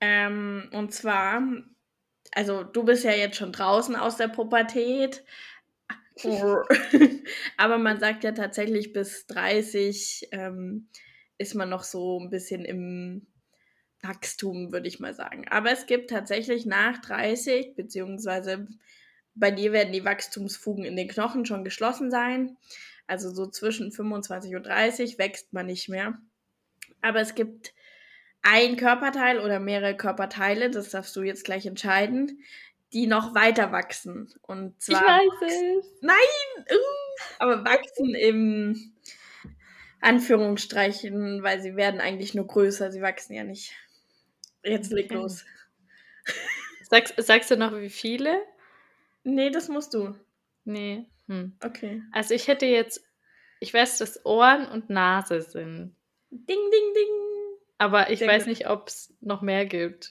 Ähm, 0.00 0.70
und 0.72 0.94
zwar, 0.94 1.42
also 2.32 2.64
du 2.64 2.82
bist 2.82 3.04
ja 3.04 3.12
jetzt 3.12 3.36
schon 3.36 3.52
draußen 3.52 3.94
aus 3.94 4.16
der 4.16 4.28
Pubertät. 4.28 5.24
Aber 7.58 7.76
man 7.76 8.00
sagt 8.00 8.24
ja 8.24 8.32
tatsächlich, 8.32 8.94
bis 8.94 9.26
30 9.26 10.28
ähm, 10.32 10.88
ist 11.36 11.54
man 11.54 11.68
noch 11.68 11.82
so 11.84 12.18
ein 12.18 12.30
bisschen 12.30 12.64
im 12.64 13.26
Wachstum, 14.02 14.72
würde 14.72 14.88
ich 14.88 15.00
mal 15.00 15.14
sagen. 15.14 15.46
Aber 15.48 15.70
es 15.70 15.86
gibt 15.86 16.10
tatsächlich 16.10 16.66
nach 16.66 16.98
30, 16.98 17.74
beziehungsweise 17.74 18.66
bei 19.34 19.50
dir 19.50 19.72
werden 19.72 19.92
die 19.92 20.04
Wachstumsfugen 20.04 20.84
in 20.84 20.96
den 20.96 21.08
Knochen 21.08 21.46
schon 21.46 21.64
geschlossen 21.64 22.10
sein. 22.10 22.56
Also 23.06 23.30
so 23.30 23.46
zwischen 23.46 23.92
25 23.92 24.54
und 24.56 24.66
30 24.66 25.18
wächst 25.18 25.52
man 25.52 25.66
nicht 25.66 25.88
mehr. 25.88 26.18
Aber 27.00 27.20
es 27.20 27.34
gibt 27.34 27.72
ein 28.42 28.76
Körperteil 28.76 29.40
oder 29.40 29.60
mehrere 29.60 29.96
Körperteile, 29.96 30.70
das 30.70 30.90
darfst 30.90 31.14
du 31.16 31.22
jetzt 31.22 31.44
gleich 31.44 31.66
entscheiden, 31.66 32.42
die 32.92 33.06
noch 33.06 33.34
weiter 33.34 33.72
wachsen. 33.72 34.32
Und 34.42 34.80
zwar. 34.80 35.00
Ich 35.00 35.06
weiß 35.06 35.50
es. 35.50 35.86
Nein! 36.00 36.16
Uh, 36.70 37.22
aber 37.38 37.64
wachsen 37.64 38.14
im 38.14 38.92
Anführungsstreichen, 40.00 41.42
weil 41.42 41.60
sie 41.60 41.76
werden 41.76 42.00
eigentlich 42.00 42.34
nur 42.34 42.46
größer, 42.46 42.92
sie 42.92 43.02
wachsen 43.02 43.34
ja 43.34 43.44
nicht. 43.44 43.72
Jetzt 44.68 44.92
leg 44.92 45.10
los. 45.12 45.44
Sagst, 46.90 47.14
sagst 47.18 47.50
du 47.50 47.56
noch 47.56 47.72
wie 47.76 47.90
viele? 47.90 48.40
Nee, 49.24 49.50
das 49.50 49.68
musst 49.68 49.94
du. 49.94 50.14
Nee. 50.64 51.06
Hm. 51.26 51.52
Okay. 51.64 52.02
Also 52.12 52.34
ich 52.34 52.48
hätte 52.48 52.66
jetzt, 52.66 53.04
ich 53.60 53.74
weiß, 53.74 53.98
dass 53.98 54.24
Ohren 54.24 54.66
und 54.66 54.88
Nase 54.88 55.42
sind. 55.42 55.94
Ding, 56.30 56.46
ding, 56.46 56.94
ding. 56.94 57.58
Aber 57.78 58.10
ich 58.10 58.20
Sehr 58.20 58.28
weiß 58.28 58.46
nicht, 58.46 58.68
ob 58.68 58.88
es 58.88 59.14
noch 59.20 59.42
mehr 59.42 59.66
gibt. 59.66 60.10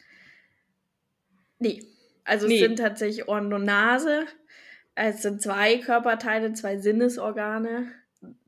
Nee. 1.60 1.84
Also 2.24 2.48
nee. 2.48 2.56
es 2.56 2.62
sind 2.62 2.78
tatsächlich 2.78 3.28
Ohren 3.28 3.52
und 3.54 3.64
Nase. 3.64 4.26
Es 4.96 5.22
sind 5.22 5.42
zwei 5.42 5.78
Körperteile, 5.78 6.54
zwei 6.54 6.78
Sinnesorgane. 6.78 7.92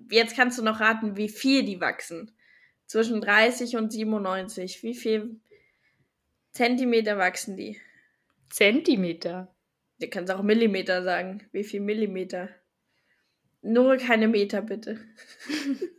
Jetzt 0.09 0.35
kannst 0.35 0.57
du 0.57 0.63
noch 0.63 0.79
raten, 0.79 1.15
wie 1.15 1.29
viel 1.29 1.63
die 1.63 1.79
wachsen. 1.81 2.31
Zwischen 2.87 3.21
30 3.21 3.77
und 3.77 3.91
97. 3.91 4.83
Wie 4.83 4.95
viel 4.95 5.39
Zentimeter 6.59 7.17
wachsen 7.17 7.55
die? 7.55 7.79
Zentimeter? 8.49 9.55
Du 9.97 10.09
kannst 10.09 10.29
auch 10.29 10.41
Millimeter 10.41 11.03
sagen. 11.03 11.47
Wie 11.53 11.63
viel 11.63 11.79
Millimeter? 11.79 12.49
Nur 13.61 13.95
keine 13.95 14.27
Meter, 14.27 14.61
bitte. 14.61 14.99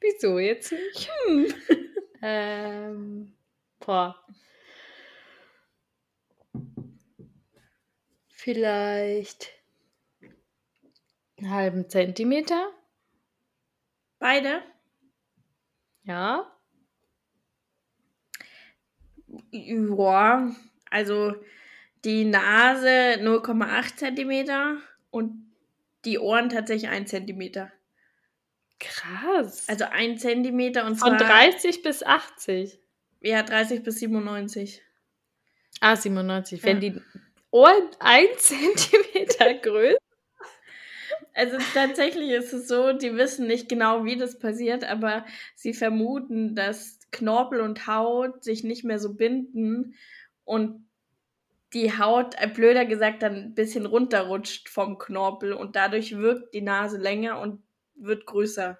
Wieso 0.00 0.38
jetzt 0.38 0.70
nicht? 0.70 1.10
Hm. 1.26 1.54
ähm, 2.22 3.36
boah. 3.80 4.24
Vielleicht 8.28 9.50
einen 11.38 11.50
halben 11.50 11.88
Zentimeter. 11.88 12.70
Beide? 14.20 14.62
Ja. 16.04 16.56
Ja, 19.52 20.50
also 20.90 21.34
die 22.04 22.24
Nase 22.24 23.20
0,8 23.20 23.96
Zentimeter 23.96 24.78
und 25.10 25.52
die 26.04 26.18
Ohren 26.18 26.48
tatsächlich 26.48 26.90
1 26.90 27.10
Zentimeter. 27.10 27.70
Krass. 28.80 29.68
Also 29.68 29.84
1 29.84 30.20
Zentimeter 30.20 30.86
und 30.86 30.98
zwar. 30.98 31.10
Von 31.10 31.18
30 31.18 31.82
bis 31.82 32.02
80. 32.02 32.80
Ja, 33.20 33.42
30 33.42 33.84
bis 33.84 34.00
97. 34.00 34.82
Ah, 35.80 35.94
97. 35.94 36.60
Ja. 36.60 36.66
Wenn 36.66 36.80
die 36.80 37.00
Ohren 37.50 37.88
1 38.00 38.38
Zentimeter 38.38 39.54
größer. 39.54 39.98
Also 41.34 41.56
tatsächlich 41.72 42.30
ist 42.30 42.52
es 42.52 42.68
so, 42.68 42.92
die 42.92 43.16
wissen 43.16 43.46
nicht 43.46 43.68
genau, 43.68 44.04
wie 44.04 44.16
das 44.16 44.38
passiert, 44.38 44.84
aber 44.84 45.24
sie 45.54 45.72
vermuten, 45.72 46.54
dass 46.54 46.98
Knorpel 47.12 47.60
und 47.60 47.86
Haut 47.86 48.42
sich 48.42 48.64
nicht 48.64 48.84
mehr 48.84 48.98
so 48.98 49.14
binden 49.14 49.94
und 50.44 50.86
die 51.72 51.96
Haut, 51.96 52.34
äh, 52.38 52.48
blöder 52.48 52.84
gesagt, 52.84 53.22
dann 53.22 53.36
ein 53.36 53.54
bisschen 53.54 53.86
runterrutscht 53.86 54.68
vom 54.68 54.98
Knorpel 54.98 55.52
und 55.52 55.76
dadurch 55.76 56.16
wirkt 56.16 56.54
die 56.54 56.60
Nase 56.60 56.98
länger 56.98 57.40
und 57.40 57.62
wird 57.94 58.26
größer. 58.26 58.78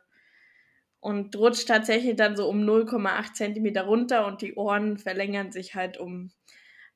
Und 1.01 1.35
rutscht 1.37 1.67
tatsächlich 1.67 2.17
dann 2.17 2.37
so 2.37 2.49
um 2.49 2.65
0,8 2.65 3.35
Zentimeter 3.35 3.85
runter 3.85 4.27
und 4.27 4.41
die 4.41 4.55
Ohren 4.55 4.99
verlängern 4.99 5.51
sich 5.51 5.75
halt 5.75 5.99
um 5.99 6.31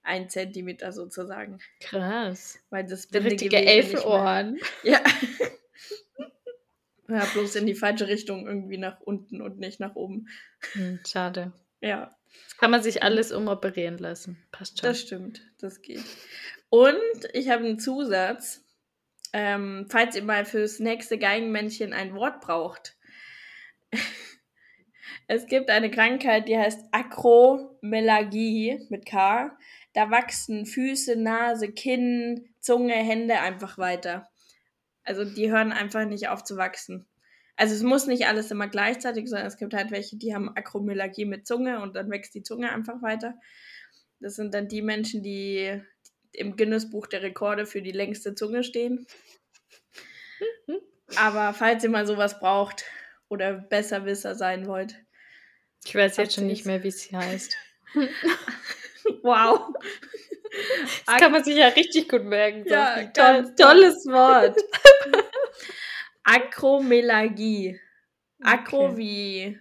1 0.03 0.33
Zentimeter 0.33 0.93
sozusagen. 0.93 1.59
Krass. 1.81 2.59
Weil 2.71 2.87
das 2.87 3.13
richtige 3.13 3.57
Elfenohren. 3.57 4.59
Ja. 4.85 5.01
Ja, 7.09 7.25
bloß 7.25 7.57
in 7.57 7.67
die 7.67 7.75
falsche 7.75 8.09
Richtung 8.09 8.47
irgendwie 8.47 8.79
nach 8.79 9.01
unten 9.01 9.41
und 9.41 9.59
nicht 9.59 9.81
nach 9.81 9.95
oben. 9.95 10.29
Hm, 10.73 11.01
schade. 11.07 11.53
Ja. 11.81 12.17
Kann 12.59 12.71
man 12.71 12.83
sich 12.83 13.03
alles 13.03 13.33
umoperieren 13.33 13.99
lassen. 13.99 14.43
Passt 14.51 14.79
schon. 14.79 14.89
Das 14.89 15.01
stimmt, 15.01 15.43
das 15.59 15.83
geht. 15.83 16.05
Und 16.69 16.97
ich 17.33 17.49
habe 17.49 17.65
einen 17.65 17.79
Zusatz. 17.79 18.63
Ähm, 19.33 19.87
falls 19.91 20.17
ihr 20.17 20.23
mal 20.23 20.45
fürs 20.45 20.79
nächste 20.79 21.19
Geigenmännchen 21.19 21.93
ein 21.93 22.15
Wort 22.15 22.41
braucht. 22.41 22.97
es 25.27 25.47
gibt 25.47 25.69
eine 25.69 25.91
Krankheit, 25.91 26.49
die 26.49 26.57
heißt 26.57 26.87
Akromelagie 26.93 28.87
mit 28.89 29.05
K. 29.05 29.57
Da 29.93 30.11
wachsen 30.11 30.65
Füße, 30.65 31.17
Nase, 31.17 31.73
Kinn, 31.73 32.49
Zunge, 32.61 32.95
Hände 32.95 33.41
einfach 33.41 33.79
weiter. 33.79 34.29
Also 35.07 35.25
die 35.25 35.51
hören 35.51 35.73
einfach 35.73 36.05
nicht 36.05 36.29
auf 36.29 36.45
zu 36.45 36.57
wachsen. 36.57 37.07
Also 37.57 37.75
es 37.75 37.83
muss 37.83 38.07
nicht 38.07 38.27
alles 38.27 38.51
immer 38.51 38.69
gleichzeitig 38.69 39.29
sein. 39.31 39.47
Es 39.47 39.57
gibt 39.57 39.73
halt 39.73 39.91
welche, 39.91 40.17
die 40.17 40.35
haben 40.35 40.55
Akromyalgie 40.55 41.25
mit 41.25 41.47
Zunge 41.47 41.81
und 41.81 41.97
dann 41.97 42.11
wächst 42.11 42.35
die 42.35 42.43
Zunge 42.43 42.71
einfach 42.71 43.01
weiter. 43.01 43.35
Das 44.21 44.35
sind 44.35 44.53
dann 44.53 44.69
die 44.69 44.83
Menschen, 44.83 45.23
die 45.23 45.81
im 46.33 46.57
Guinness-Buch 46.57 47.07
der 47.07 47.23
Rekorde 47.23 47.65
für 47.65 47.81
die 47.81 47.93
längste 47.93 48.35
Zunge 48.35 48.63
stehen. 48.63 49.07
Aber 51.17 51.55
falls 51.55 51.85
ihr 51.85 51.91
mal 51.91 52.07
sowas 52.07 52.41
braucht 52.41 52.85
oder 53.29 53.55
Besserwisser 53.55 54.35
sein 54.35 54.67
wollt. 54.67 54.97
Ich 55.85 55.95
weiß 55.95 56.17
jetzt 56.17 56.35
schon 56.35 56.47
nicht 56.47 56.67
mehr, 56.67 56.83
wie 56.83 56.91
sie 56.91 57.17
heißt. 57.17 57.57
wow. 59.23 59.73
Das 61.07 61.17
kann 61.19 61.33
man 61.33 61.45
sich 61.45 61.57
ja 61.57 61.69
richtig 61.69 62.09
gut 62.09 62.25
merken. 62.25 62.65
Ja, 62.67 63.05
toll, 63.07 63.55
tolles 63.57 64.07
Wort. 64.07 64.57
Akromelagie. 66.25 67.81
Akro 68.43 68.87
okay. 68.87 68.97
wie 68.97 69.59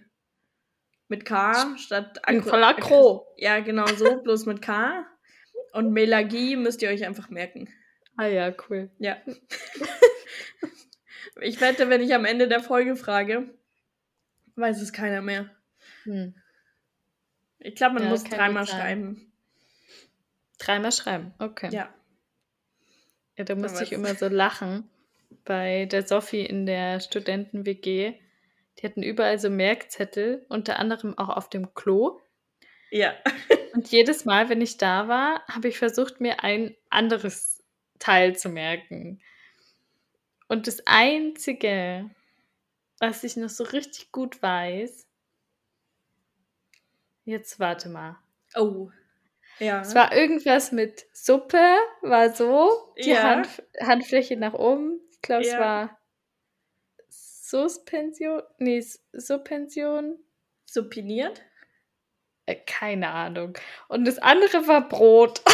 mit 1.08 1.24
K 1.24 1.76
statt 1.78 2.18
Akro. 2.22 2.50
Voll 2.50 2.64
Akro. 2.64 3.26
Ja, 3.36 3.60
genau 3.60 3.86
so, 3.86 4.22
bloß 4.22 4.46
mit 4.46 4.62
K. 4.62 5.06
Und 5.72 5.92
Melagie 5.92 6.56
müsst 6.56 6.82
ihr 6.82 6.88
euch 6.88 7.06
einfach 7.06 7.28
merken. 7.28 7.68
Ah 8.16 8.26
ja, 8.26 8.52
cool. 8.68 8.90
Ja. 8.98 9.18
ich 11.40 11.60
wette, 11.60 11.90
wenn 11.90 12.00
ich 12.00 12.14
am 12.14 12.24
Ende 12.24 12.48
der 12.48 12.60
Folge 12.60 12.96
frage, 12.96 13.50
weiß 14.56 14.80
es 14.80 14.92
keiner 14.92 15.20
mehr. 15.20 15.50
Hm. 16.04 16.34
Ich 17.58 17.74
glaube, 17.74 17.94
man 17.94 18.04
ja, 18.04 18.10
muss 18.10 18.24
dreimal 18.24 18.66
schreiben. 18.66 19.32
Dreimal 20.58 20.92
schreiben, 20.92 21.34
okay. 21.38 21.70
Ja. 21.72 21.92
Ja, 23.36 23.44
da 23.44 23.54
musste 23.54 23.84
ich 23.84 23.92
immer 23.92 24.14
so 24.14 24.28
lachen 24.28 24.88
bei 25.44 25.86
der 25.86 26.06
Sophie 26.06 26.44
in 26.44 26.66
der 26.66 27.00
Studenten-WG. 27.00 28.14
Die 28.78 28.86
hatten 28.86 29.02
überall 29.02 29.38
so 29.38 29.50
Merkzettel, 29.50 30.44
unter 30.48 30.78
anderem 30.78 31.16
auch 31.18 31.28
auf 31.28 31.48
dem 31.48 31.74
Klo. 31.74 32.20
Ja. 32.90 33.14
Und 33.74 33.90
jedes 33.90 34.24
Mal, 34.24 34.48
wenn 34.48 34.62
ich 34.62 34.78
da 34.78 35.08
war, 35.08 35.46
habe 35.48 35.68
ich 35.68 35.78
versucht, 35.78 36.20
mir 36.20 36.42
ein 36.42 36.74
anderes 36.88 37.62
Teil 37.98 38.36
zu 38.36 38.48
merken. 38.48 39.20
Und 40.48 40.66
das 40.66 40.86
Einzige, 40.86 42.08
was 42.98 43.24
ich 43.24 43.36
noch 43.36 43.50
so 43.50 43.64
richtig 43.64 44.12
gut 44.12 44.40
weiß, 44.40 45.06
jetzt 47.24 47.60
warte 47.60 47.88
mal. 47.88 48.16
Oh. 48.54 48.90
Ja. 49.58 49.80
Es 49.80 49.94
war 49.94 50.14
irgendwas 50.14 50.72
mit 50.72 51.06
Suppe, 51.12 51.76
war 52.02 52.30
so, 52.30 52.92
die 53.02 53.10
ja. 53.10 53.22
Hand, 53.22 53.48
Handfläche 53.80 54.36
nach 54.36 54.54
oben, 54.54 55.00
glaube, 55.26 55.44
ja. 55.44 55.52
es 55.52 55.60
war 55.60 55.98
Suspension. 57.08 58.42
Nee, 58.58 58.84
Subpension. 59.12 60.18
Supiniert? 60.64 61.42
Äh, 62.46 62.56
keine 62.66 63.10
Ahnung. 63.10 63.56
Und 63.88 64.04
das 64.06 64.18
andere 64.18 64.66
war 64.66 64.88
Brot. 64.88 65.42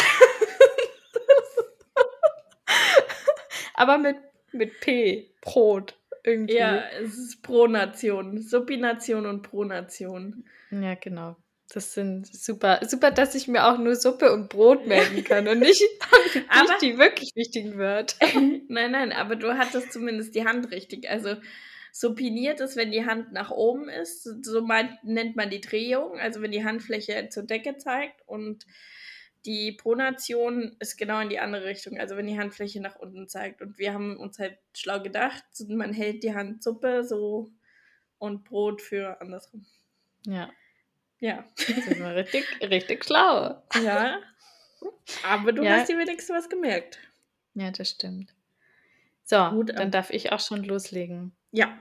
Aber 3.75 3.97
mit, 3.97 4.17
mit 4.51 4.79
P. 4.79 5.35
Brot. 5.41 5.99
Irgendwie. 6.23 6.55
Ja, 6.55 6.89
es 7.01 7.17
ist 7.17 7.43
Pronation. 7.43 8.41
Supination 8.41 9.25
und 9.25 9.43
Pronation. 9.43 10.47
Ja, 10.71 10.95
genau. 10.95 11.35
Das 11.73 11.93
sind 11.93 12.27
super, 12.27 12.81
super, 12.87 13.09
dass 13.09 13.33
ich 13.33 13.47
mir 13.47 13.65
auch 13.65 13.79
nur 13.79 13.95
Suppe 13.95 14.31
und 14.31 14.47
Brot 14.47 14.85
merken 14.87 15.23
kann 15.23 15.47
und 15.47 15.59
nicht, 15.59 15.81
aber, 16.47 16.69
nicht 16.69 16.81
die 16.83 16.97
wirklich 16.99 17.31
wichtigen 17.35 17.79
Wörter. 17.79 18.15
nein, 18.67 18.91
nein, 18.91 19.11
aber 19.11 19.35
du 19.35 19.57
hattest 19.57 19.91
zumindest 19.91 20.35
die 20.35 20.45
Hand 20.45 20.69
richtig. 20.69 21.09
Also 21.09 21.35
supiniert 21.91 22.59
ist, 22.59 22.75
wenn 22.75 22.91
die 22.91 23.05
Hand 23.05 23.33
nach 23.33 23.49
oben 23.49 23.89
ist. 23.89 24.23
So 24.45 24.61
meint, 24.61 25.03
nennt 25.03 25.35
man 25.35 25.49
die 25.49 25.61
Drehung, 25.61 26.19
also 26.19 26.43
wenn 26.43 26.51
die 26.51 26.63
Handfläche 26.63 27.29
zur 27.29 27.43
Decke 27.43 27.77
zeigt 27.77 28.21
und 28.27 28.65
die 29.45 29.71
Pronation 29.71 30.75
ist 30.79 30.97
genau 30.97 31.19
in 31.19 31.29
die 31.29 31.39
andere 31.39 31.65
Richtung, 31.65 31.99
also 31.99 32.15
wenn 32.15 32.27
die 32.27 32.37
Handfläche 32.37 32.81
nach 32.81 32.95
unten 32.95 33.27
zeigt. 33.27 33.61
Und 33.61 33.79
wir 33.79 33.93
haben 33.93 34.17
uns 34.17 34.37
halt 34.37 34.57
schlau 34.73 35.01
gedacht, 35.01 35.43
man 35.69 35.91
hält 35.91 36.23
die 36.23 36.35
Hand 36.35 36.63
Suppe 36.63 37.03
so 37.03 37.51
und 38.19 38.43
Brot 38.43 38.81
für 38.81 39.19
andersrum. 39.19 39.65
Ja. 40.25 40.49
Ja. 41.23 41.45
Das 41.55 41.99
war 42.01 42.15
richtig, 42.15 42.45
richtig 42.61 43.05
schlau. 43.05 43.55
Ja. 43.81 44.19
Aber 45.25 45.53
du 45.53 45.63
ja. 45.63 45.77
hast 45.77 45.87
dir 45.87 45.97
wenigstens 45.97 46.35
was 46.35 46.49
gemerkt. 46.49 46.99
Ja, 47.53 47.71
das 47.71 47.91
stimmt. 47.91 48.33
So, 49.23 49.37
Gut, 49.51 49.69
dann 49.73 49.89
darf 49.89 50.09
ich 50.09 50.33
auch 50.33 50.41
schon 50.41 50.65
loslegen. 50.65 51.31
Ja, 51.51 51.79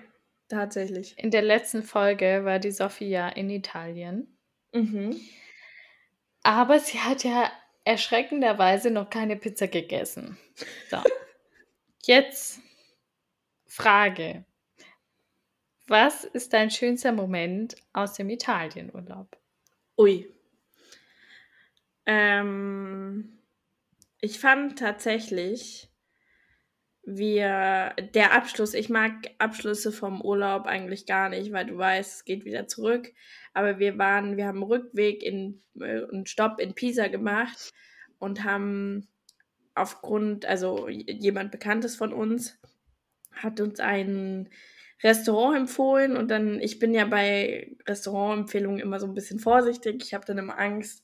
tatsächlich. 0.48 1.18
In 1.18 1.32
der 1.32 1.42
letzten 1.42 1.82
Folge 1.82 2.44
war 2.44 2.60
die 2.60 2.70
Sophia 2.70 3.30
in 3.30 3.50
Italien. 3.50 4.38
Mhm. 4.72 5.20
Aber 6.44 6.78
sie 6.78 7.00
hat 7.00 7.24
ja 7.24 7.50
erschreckenderweise 7.82 8.92
noch 8.92 9.10
keine 9.10 9.34
Pizza 9.34 9.66
gegessen. 9.66 10.38
So. 10.88 10.98
Jetzt 12.04 12.60
Frage. 13.66 14.44
Was 15.92 16.24
ist 16.24 16.54
dein 16.54 16.70
schönster 16.70 17.12
Moment 17.12 17.76
aus 17.92 18.14
dem 18.14 18.30
Italienurlaub? 18.30 19.36
Ui. 19.98 20.26
Ähm, 22.06 23.38
ich 24.18 24.40
fand 24.40 24.78
tatsächlich, 24.78 25.90
wir, 27.02 27.94
der 28.14 28.32
Abschluss, 28.32 28.72
ich 28.72 28.88
mag 28.88 29.12
Abschlüsse 29.36 29.92
vom 29.92 30.22
Urlaub 30.22 30.64
eigentlich 30.64 31.04
gar 31.04 31.28
nicht, 31.28 31.52
weil 31.52 31.66
du 31.66 31.76
weißt, 31.76 32.14
es 32.14 32.24
geht 32.24 32.46
wieder 32.46 32.66
zurück. 32.66 33.12
Aber 33.52 33.78
wir 33.78 33.98
waren, 33.98 34.38
wir 34.38 34.46
haben 34.46 34.62
einen 34.62 34.72
Rückweg 34.72 35.22
in, 35.22 35.62
äh, 35.78 36.04
einen 36.10 36.24
Stopp 36.24 36.58
in 36.58 36.72
Pisa 36.72 37.08
gemacht 37.08 37.70
und 38.18 38.44
haben 38.44 39.08
aufgrund, 39.74 40.46
also 40.46 40.88
jemand 40.88 41.50
Bekanntes 41.50 41.96
von 41.96 42.14
uns 42.14 42.58
hat 43.30 43.60
uns 43.60 43.78
ein 43.78 44.48
Restaurant 45.02 45.56
empfohlen 45.56 46.16
und 46.16 46.30
dann, 46.30 46.60
ich 46.60 46.78
bin 46.78 46.94
ja 46.94 47.04
bei 47.04 47.76
Restaurantempfehlungen 47.86 48.80
immer 48.80 49.00
so 49.00 49.06
ein 49.06 49.14
bisschen 49.14 49.38
vorsichtig. 49.38 50.02
Ich 50.04 50.14
habe 50.14 50.24
dann 50.24 50.38
immer 50.38 50.58
Angst, 50.58 51.02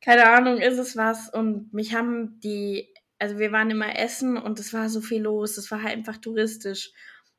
keine 0.00 0.28
Ahnung, 0.28 0.58
ist 0.58 0.78
es 0.78 0.96
was. 0.96 1.32
Und 1.32 1.72
mich 1.72 1.94
haben 1.94 2.40
die, 2.40 2.92
also 3.18 3.38
wir 3.38 3.52
waren 3.52 3.70
immer 3.70 3.98
essen 3.98 4.36
und 4.36 4.58
es 4.58 4.72
war 4.72 4.88
so 4.88 5.00
viel 5.00 5.22
los, 5.22 5.56
es 5.56 5.70
war 5.70 5.82
halt 5.82 5.96
einfach 5.96 6.18
touristisch. 6.18 6.92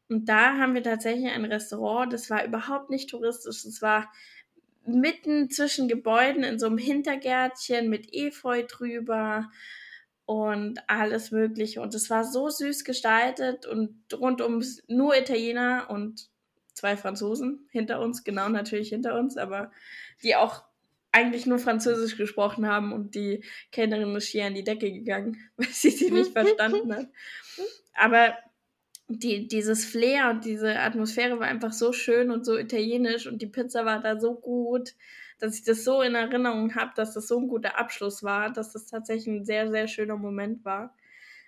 Und 0.08 0.30
da 0.30 0.58
haben 0.58 0.76
wir 0.76 0.84
tatsächlich 0.84 1.32
ein 1.32 1.46
Restaurant, 1.46 2.14
das 2.14 2.30
war 2.30 2.46
überhaupt 2.46 2.90
nicht 2.90 3.10
touristisch, 3.10 3.66
es 3.66 3.82
war 3.82 4.12
mitten 4.86 5.50
zwischen 5.50 5.88
Gebäuden 5.88 6.44
in 6.44 6.60
so 6.60 6.68
einem 6.68 6.78
Hintergärtchen 6.78 7.90
mit 7.90 8.14
Efeu 8.14 8.64
drüber 8.64 9.50
und 10.26 10.80
alles 10.88 11.32
Mögliche. 11.32 11.82
Und 11.82 11.94
es 11.94 12.10
war 12.10 12.24
so 12.24 12.50
süß 12.50 12.84
gestaltet 12.84 13.66
und 13.66 13.96
rundum 14.14 14.64
nur 14.88 15.18
Italiener 15.18 15.88
und 15.90 16.30
zwei 16.74 16.98
Franzosen 16.98 17.68
hinter 17.72 18.02
uns, 18.02 18.24
genau 18.24 18.50
natürlich 18.50 18.90
hinter 18.90 19.18
uns, 19.18 19.38
aber 19.38 19.72
die 20.24 20.36
auch 20.36 20.64
eigentlich 21.12 21.46
nur 21.46 21.60
Französisch 21.60 22.18
gesprochen 22.18 22.68
haben 22.68 22.92
und 22.92 23.16
die 23.16 23.42
Kellnerin 23.72 24.14
ist 24.16 24.28
schier 24.28 24.48
an 24.48 24.56
die 24.56 24.66
Decke 24.66 24.92
gegangen, 24.92 25.38
weil 25.58 25.70
sie 25.70 25.92
sie 25.92 26.12
nicht 26.12 26.32
verstanden 26.34 26.94
hat. 26.94 27.08
Aber 27.94 28.36
die, 29.08 29.48
dieses 29.48 29.86
Flair 29.86 30.32
und 30.32 30.44
diese 30.44 30.80
Atmosphäre 30.80 31.40
war 31.40 31.48
einfach 31.48 31.72
so 31.72 31.94
schön 31.94 32.32
und 32.32 32.46
so 32.46 32.58
italienisch 32.58 33.28
und 33.28 33.42
die 33.42 33.48
Pizza 33.48 33.86
war 33.86 34.02
da 34.02 34.20
so 34.20 34.36
gut 34.36 34.96
dass 35.40 35.58
ich 35.58 35.64
das 35.64 35.84
so 35.84 36.02
in 36.02 36.16
Erinnerung 36.16 36.76
habe, 36.76 36.92
dass 36.96 37.14
das 37.14 37.28
so 37.28 37.40
ein 37.40 37.48
guter 37.48 37.78
Abschluss 37.78 38.24
war, 38.24 38.52
dass 38.52 38.72
das 38.74 38.88
tatsächlich 38.88 39.28
ein 39.28 39.46
sehr, 39.46 39.70
sehr 39.70 39.88
schöner 39.88 40.18
Moment 40.18 40.64
war. 40.66 40.96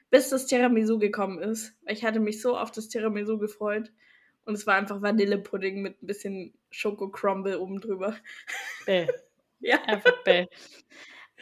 Bis 0.09 0.29
das 0.29 0.45
Tiramisu 0.45 0.99
gekommen 0.99 1.39
ist. 1.39 1.75
Ich 1.85 2.05
hatte 2.05 2.19
mich 2.19 2.41
so 2.41 2.57
auf 2.57 2.71
das 2.71 2.87
Tiramisu 2.87 3.37
gefreut. 3.37 3.91
Und 4.45 4.53
es 4.53 4.65
war 4.65 4.75
einfach 4.75 5.01
Vanillepudding 5.01 5.81
mit 5.81 6.01
ein 6.01 6.07
bisschen 6.07 6.53
Schoko-Crumble 6.71 7.59
oben 7.59 7.81
drüber. 7.81 8.15
Bäh. 8.85 9.07
ja. 9.59 9.81
Einfach 9.83 10.23
bäh. 10.23 10.47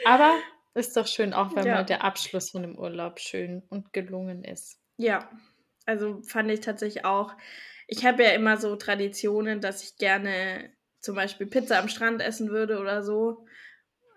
Aber 0.05 0.35
ist 0.73 0.97
doch 0.97 1.07
schön, 1.07 1.33
auch 1.33 1.55
wenn 1.55 1.67
ja. 1.67 1.75
mal 1.75 1.83
der 1.85 2.03
Abschluss 2.03 2.49
von 2.49 2.63
dem 2.63 2.77
Urlaub 2.77 3.19
schön 3.19 3.63
und 3.69 3.93
gelungen 3.93 4.43
ist. 4.43 4.79
Ja, 4.97 5.29
also 5.85 6.21
fand 6.23 6.49
ich 6.51 6.61
tatsächlich 6.61 7.05
auch. 7.05 7.33
Ich 7.87 8.05
habe 8.05 8.23
ja 8.23 8.31
immer 8.31 8.57
so 8.57 8.75
Traditionen, 8.75 9.61
dass 9.61 9.83
ich 9.83 9.97
gerne 9.97 10.71
zum 11.05 11.15
Beispiel 11.15 11.45
Pizza 11.45 11.79
am 11.79 11.87
Strand 11.87 12.21
essen 12.21 12.49
würde 12.49 12.79
oder 12.79 13.03
so. 13.03 13.45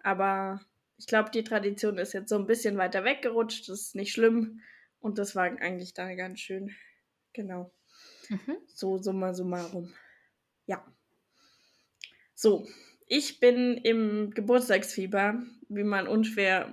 Aber 0.03 0.61
ich 0.96 1.07
glaube, 1.07 1.31
die 1.31 1.44
Tradition 1.44 1.98
ist 1.98 2.14
jetzt 2.14 2.31
so 2.31 2.37
ein 2.37 2.46
bisschen 2.46 2.79
weiter 2.79 3.05
weggerutscht. 3.05 3.68
Das 3.68 3.81
ist 3.81 3.94
nicht 3.94 4.12
schlimm. 4.12 4.62
Und 4.98 5.18
das 5.18 5.37
war 5.37 5.44
eigentlich 5.44 5.92
da 5.92 6.12
ganz 6.14 6.40
schön. 6.40 6.74
Genau. 7.35 7.72
Mhm. 8.31 8.57
So 8.66 8.96
summa 8.98 9.35
summarum. 9.35 9.92
Ja. 10.66 10.85
So, 12.35 12.66
ich 13.07 13.38
bin 13.38 13.77
im 13.77 14.31
Geburtstagsfieber, 14.31 15.42
wie 15.68 15.85
man 15.85 16.09
unschwer 16.09 16.70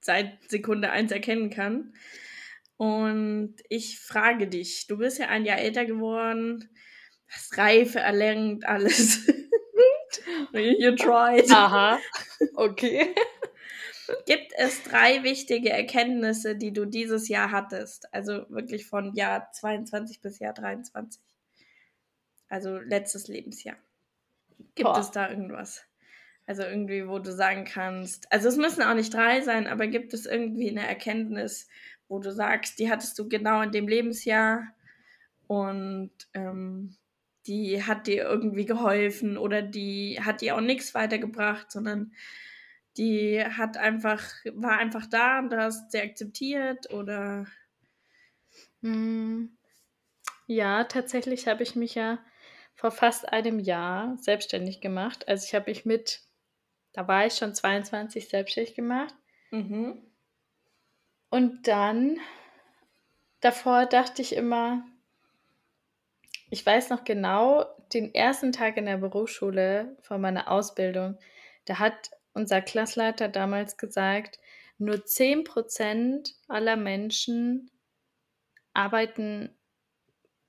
seit 0.00 0.48
Sekunde 0.48 0.90
1 0.90 1.10
erkennen 1.10 1.50
kann. 1.50 1.92
Und 2.76 3.56
ich 3.68 3.98
frage 3.98 4.46
dich, 4.46 4.86
du 4.86 4.98
bist 4.98 5.18
ja 5.18 5.28
ein 5.28 5.44
Jahr 5.44 5.58
älter 5.58 5.86
geworden, 5.86 6.68
hast 7.28 7.58
Reife 7.58 7.98
erlernt, 7.98 8.64
alles. 8.64 9.26
You 10.52 10.94
tried. 10.96 11.50
Aha. 11.50 11.98
Okay. 12.54 13.14
Gibt 14.26 14.52
es 14.56 14.82
drei 14.82 15.22
wichtige 15.22 15.70
Erkenntnisse, 15.70 16.54
die 16.54 16.72
du 16.72 16.84
dieses 16.84 17.28
Jahr 17.28 17.50
hattest? 17.50 18.12
Also 18.12 18.44
wirklich 18.50 18.86
von 18.86 19.14
Jahr 19.14 19.50
22 19.52 20.20
bis 20.20 20.38
Jahr 20.38 20.52
23. 20.52 21.20
Also 22.48 22.78
letztes 22.78 23.26
Lebensjahr. 23.28 23.76
Gibt 24.74 24.88
Boah. 24.88 25.00
es 25.00 25.10
da 25.10 25.30
irgendwas? 25.30 25.84
Also 26.46 26.62
irgendwie, 26.62 27.08
wo 27.08 27.18
du 27.18 27.32
sagen 27.32 27.64
kannst, 27.64 28.30
also 28.32 28.48
es 28.48 28.56
müssen 28.56 28.82
auch 28.82 28.94
nicht 28.94 29.12
drei 29.12 29.40
sein, 29.40 29.66
aber 29.66 29.88
gibt 29.88 30.14
es 30.14 30.26
irgendwie 30.26 30.70
eine 30.70 30.86
Erkenntnis, 30.86 31.66
wo 32.08 32.20
du 32.20 32.32
sagst, 32.32 32.78
die 32.78 32.88
hattest 32.88 33.18
du 33.18 33.28
genau 33.28 33.62
in 33.62 33.72
dem 33.72 33.88
Lebensjahr 33.88 34.62
und 35.48 36.12
ähm, 36.34 36.96
die 37.46 37.82
hat 37.84 38.06
dir 38.06 38.24
irgendwie 38.24 38.66
geholfen 38.66 39.38
oder 39.38 39.62
die 39.62 40.20
hat 40.22 40.40
dir 40.40 40.56
auch 40.56 40.60
nichts 40.60 40.94
weitergebracht, 40.94 41.70
sondern 41.70 42.12
die 42.96 43.44
hat 43.44 43.76
einfach, 43.76 44.22
war 44.54 44.78
einfach 44.78 45.06
da 45.06 45.38
und 45.38 45.50
du 45.50 45.58
hast 45.58 45.92
sie 45.92 46.00
akzeptiert 46.00 46.92
oder. 46.92 47.46
Hm. 48.82 49.56
Ja, 50.46 50.84
tatsächlich 50.84 51.48
habe 51.48 51.62
ich 51.62 51.74
mich 51.74 51.94
ja 51.94 52.18
vor 52.74 52.90
fast 52.90 53.32
einem 53.32 53.58
Jahr 53.58 54.16
selbstständig 54.18 54.80
gemacht. 54.80 55.26
Also 55.28 55.44
ich 55.46 55.54
habe 55.54 55.70
mich 55.70 55.84
mit, 55.84 56.20
da 56.92 57.08
war 57.08 57.26
ich 57.26 57.34
schon 57.34 57.54
22 57.54 58.28
selbstständig 58.28 58.74
gemacht. 58.74 59.14
Mhm. 59.50 60.02
Und 61.30 61.66
dann, 61.66 62.18
davor 63.40 63.86
dachte 63.86 64.22
ich 64.22 64.34
immer, 64.34 64.86
ich 66.56 66.64
weiß 66.64 66.88
noch 66.88 67.04
genau, 67.04 67.66
den 67.92 68.14
ersten 68.14 68.50
Tag 68.50 68.78
in 68.78 68.86
der 68.86 68.96
Berufsschule 68.96 69.94
von 70.00 70.22
meiner 70.22 70.50
Ausbildung, 70.50 71.18
da 71.66 71.78
hat 71.78 72.10
unser 72.32 72.62
Klassleiter 72.62 73.28
damals 73.28 73.76
gesagt, 73.76 74.38
nur 74.78 74.94
10% 74.94 76.32
aller 76.48 76.76
Menschen 76.76 77.70
arbeiten 78.72 79.54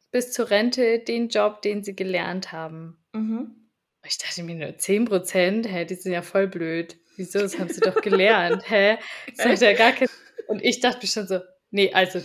bis 0.09 0.31
zur 0.31 0.49
Rente 0.49 0.99
den 0.99 1.27
Job, 1.27 1.61
den 1.61 1.83
sie 1.83 1.93
gelernt 1.93 2.53
haben. 2.53 3.03
Mhm. 3.11 3.69
Ich 4.05 4.17
dachte 4.17 4.43
mir 4.43 4.55
nur 4.55 4.69
10%, 4.69 5.67
hä, 5.67 5.83
die 5.83 5.95
sind 5.95 6.13
ja 6.13 6.21
voll 6.21 6.47
blöd. 6.47 6.95
Wieso? 7.17 7.39
Das 7.39 7.59
haben 7.59 7.67
sie 7.67 7.81
doch 7.81 7.99
gelernt, 8.01 8.63
hä? 8.69 8.97
Das 9.35 9.45
hat 9.45 9.59
ja 9.59 9.73
gar 9.73 9.91
kein... 9.91 10.07
Und 10.47 10.63
ich 10.63 10.79
dachte 10.79 10.99
mir 11.01 11.09
schon 11.09 11.27
so, 11.27 11.41
nee, 11.69 11.91
also 11.91 12.21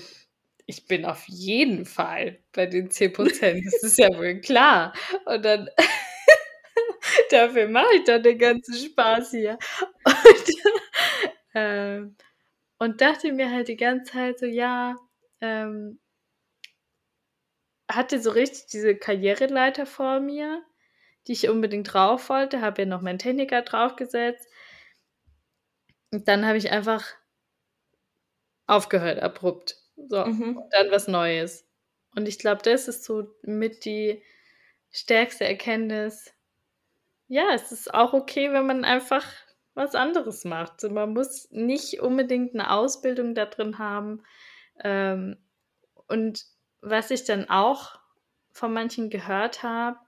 ich 0.66 0.86
bin 0.86 1.04
auf 1.04 1.24
jeden 1.28 1.86
Fall 1.86 2.38
bei 2.52 2.66
den 2.66 2.90
10 2.90 3.12
Prozent. 3.14 3.64
Das 3.66 3.82
ist 3.82 3.98
ja 3.98 4.08
wohl 4.16 4.40
klar. 4.40 4.94
Und 5.26 5.44
dann, 5.44 5.68
dafür 7.30 7.68
mache 7.68 7.94
ich 7.96 8.04
dann 8.04 8.22
den 8.22 8.38
ganzen 8.38 8.74
Spaß 8.74 9.30
hier. 9.30 9.58
Und, 11.54 11.60
äh, 11.60 12.00
und 12.78 13.00
dachte 13.00 13.32
mir 13.32 13.50
halt 13.50 13.68
die 13.68 13.76
ganze 13.76 14.12
Zeit 14.12 14.38
so, 14.38 14.46
ja, 14.46 14.96
ähm, 15.40 16.00
hatte 17.90 18.20
so 18.20 18.30
richtig 18.30 18.66
diese 18.66 18.96
Karriereleiter 18.96 19.86
vor 19.86 20.20
mir, 20.20 20.62
die 21.26 21.32
ich 21.32 21.48
unbedingt 21.48 21.92
drauf 21.92 22.28
wollte, 22.28 22.60
habe 22.60 22.82
ja 22.82 22.86
noch 22.88 23.02
meinen 23.02 23.18
Techniker 23.18 23.62
draufgesetzt. 23.62 24.48
Und 26.12 26.28
dann 26.28 26.46
habe 26.46 26.58
ich 26.58 26.70
einfach 26.70 27.04
aufgehört, 28.66 29.20
abrupt. 29.20 29.76
So, 30.08 30.24
mhm. 30.24 30.56
und 30.58 30.72
dann 30.72 30.90
was 30.90 31.08
Neues. 31.08 31.66
Und 32.14 32.28
ich 32.28 32.38
glaube, 32.38 32.62
das 32.62 32.88
ist 32.88 33.04
so 33.04 33.28
mit 33.42 33.84
die 33.84 34.22
stärkste 34.90 35.44
Erkenntnis. 35.44 36.32
Ja, 37.28 37.54
es 37.54 37.72
ist 37.72 37.92
auch 37.94 38.12
okay, 38.12 38.52
wenn 38.52 38.66
man 38.66 38.84
einfach 38.84 39.24
was 39.74 39.94
anderes 39.94 40.44
macht. 40.44 40.82
Man 40.82 41.14
muss 41.14 41.50
nicht 41.50 42.00
unbedingt 42.00 42.54
eine 42.54 42.70
Ausbildung 42.70 43.34
da 43.34 43.46
drin 43.46 43.78
haben. 43.78 44.22
Ähm, 44.82 45.38
und 46.08 46.44
was 46.82 47.10
ich 47.10 47.24
dann 47.24 47.48
auch 47.48 47.98
von 48.50 48.72
manchen 48.72 49.08
gehört 49.08 49.62
habe, 49.62 49.98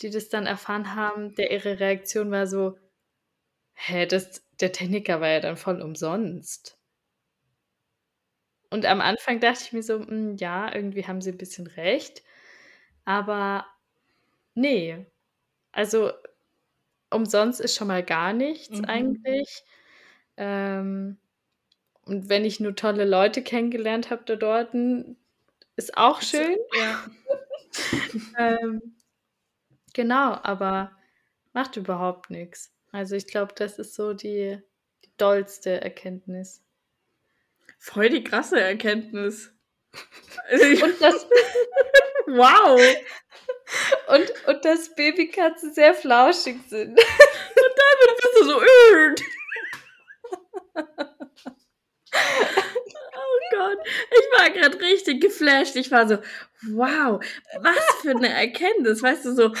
die 0.00 0.10
das 0.10 0.28
dann 0.28 0.46
erfahren 0.46 0.94
haben, 0.94 1.34
der 1.34 1.50
ihre 1.50 1.80
Reaktion 1.80 2.30
war 2.30 2.46
so, 2.46 2.78
hä, 3.72 4.06
das, 4.06 4.44
der 4.60 4.72
Techniker 4.72 5.20
war 5.20 5.28
ja 5.28 5.40
dann 5.40 5.56
voll 5.56 5.80
umsonst. 5.80 6.75
Und 8.70 8.84
am 8.86 9.00
Anfang 9.00 9.40
dachte 9.40 9.62
ich 9.64 9.72
mir 9.72 9.82
so, 9.82 10.00
hm, 10.00 10.36
ja, 10.36 10.74
irgendwie 10.74 11.06
haben 11.06 11.20
sie 11.20 11.30
ein 11.30 11.38
bisschen 11.38 11.66
recht. 11.66 12.22
Aber 13.04 13.66
nee. 14.54 15.06
Also 15.72 16.12
umsonst 17.10 17.60
ist 17.60 17.76
schon 17.76 17.88
mal 17.88 18.02
gar 18.02 18.32
nichts 18.32 18.78
mhm. 18.78 18.84
eigentlich. 18.86 19.62
Ähm, 20.36 21.18
und 22.02 22.28
wenn 22.28 22.44
ich 22.44 22.60
nur 22.60 22.74
tolle 22.76 23.04
Leute 23.04 23.42
kennengelernt 23.42 24.10
habe 24.10 24.22
da 24.24 24.36
dort, 24.36 24.74
ist 25.76 25.96
auch 25.96 26.22
schön. 26.22 26.56
Ja. 26.78 27.04
ähm, 28.38 28.96
genau, 29.92 30.38
aber 30.42 30.92
macht 31.52 31.76
überhaupt 31.76 32.30
nichts. 32.30 32.72
Also 32.92 33.16
ich 33.16 33.26
glaube, 33.26 33.54
das 33.56 33.78
ist 33.78 33.94
so 33.94 34.14
die, 34.14 34.58
die 35.04 35.10
dollste 35.16 35.80
Erkenntnis. 35.80 36.62
Voll 37.78 38.08
die 38.08 38.24
krasse 38.24 38.60
Erkenntnis. 38.60 39.52
und 40.52 41.00
das. 41.00 41.26
wow! 42.26 42.80
Und, 44.08 44.32
und 44.46 44.64
dass 44.64 44.94
Babykatzen 44.94 45.72
sehr 45.72 45.94
flauschig 45.94 46.58
sind. 46.68 46.90
und 46.90 46.98
damit 46.98 48.16
bist 48.20 48.36
du 48.38 48.44
so 48.44 48.60
öd. 48.62 49.22
oh 53.14 53.38
Gott, 53.50 53.78
ich 53.86 54.38
war 54.38 54.50
gerade 54.50 54.80
richtig 54.80 55.20
geflasht. 55.20 55.76
Ich 55.76 55.90
war 55.90 56.08
so, 56.08 56.18
wow, 56.70 57.20
was 57.58 58.00
für 58.02 58.10
eine 58.10 58.28
Erkenntnis. 58.28 59.02
Weißt 59.02 59.24
du, 59.24 59.34
so, 59.34 59.52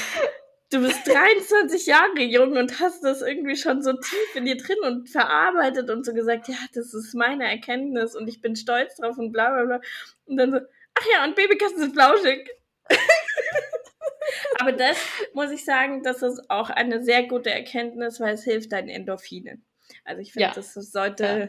du 0.70 0.80
bist 0.80 1.06
23 1.06 1.86
Jahre 1.86 2.22
jung 2.22 2.56
und 2.56 2.80
hast 2.80 3.04
das 3.04 3.22
irgendwie 3.22 3.56
schon 3.56 3.82
so 3.82 3.92
tief 3.92 4.34
in 4.34 4.44
dir 4.44 4.56
drin 4.56 4.78
und 4.82 5.08
verarbeitet 5.08 5.90
und 5.90 6.04
so 6.04 6.12
gesagt, 6.12 6.48
ja, 6.48 6.58
das 6.74 6.92
ist 6.94 7.14
meine 7.14 7.48
Erkenntnis 7.48 8.16
und 8.16 8.28
ich 8.28 8.40
bin 8.40 8.56
stolz 8.56 8.96
drauf 8.96 9.18
und 9.18 9.32
bla 9.32 9.50
bla 9.50 9.64
bla. 9.64 9.80
Und 10.26 10.36
dann 10.36 10.52
so, 10.52 10.58
ach 10.94 11.06
ja, 11.12 11.24
und 11.24 11.36
Babykasten 11.36 11.80
sind 11.80 11.94
flauschig. 11.94 12.50
Aber 14.58 14.72
das 14.72 14.98
muss 15.34 15.50
ich 15.50 15.64
sagen, 15.64 16.02
das 16.02 16.22
ist 16.22 16.50
auch 16.50 16.70
eine 16.70 17.04
sehr 17.04 17.24
gute 17.24 17.50
Erkenntnis, 17.50 18.20
weil 18.20 18.34
es 18.34 18.44
hilft 18.44 18.72
deinen 18.72 18.88
Endorphinen. 18.88 19.64
Also 20.04 20.20
ich 20.20 20.32
finde, 20.32 20.48
ja. 20.48 20.54
das 20.54 20.74
sollte 20.74 21.24
ja. 21.24 21.48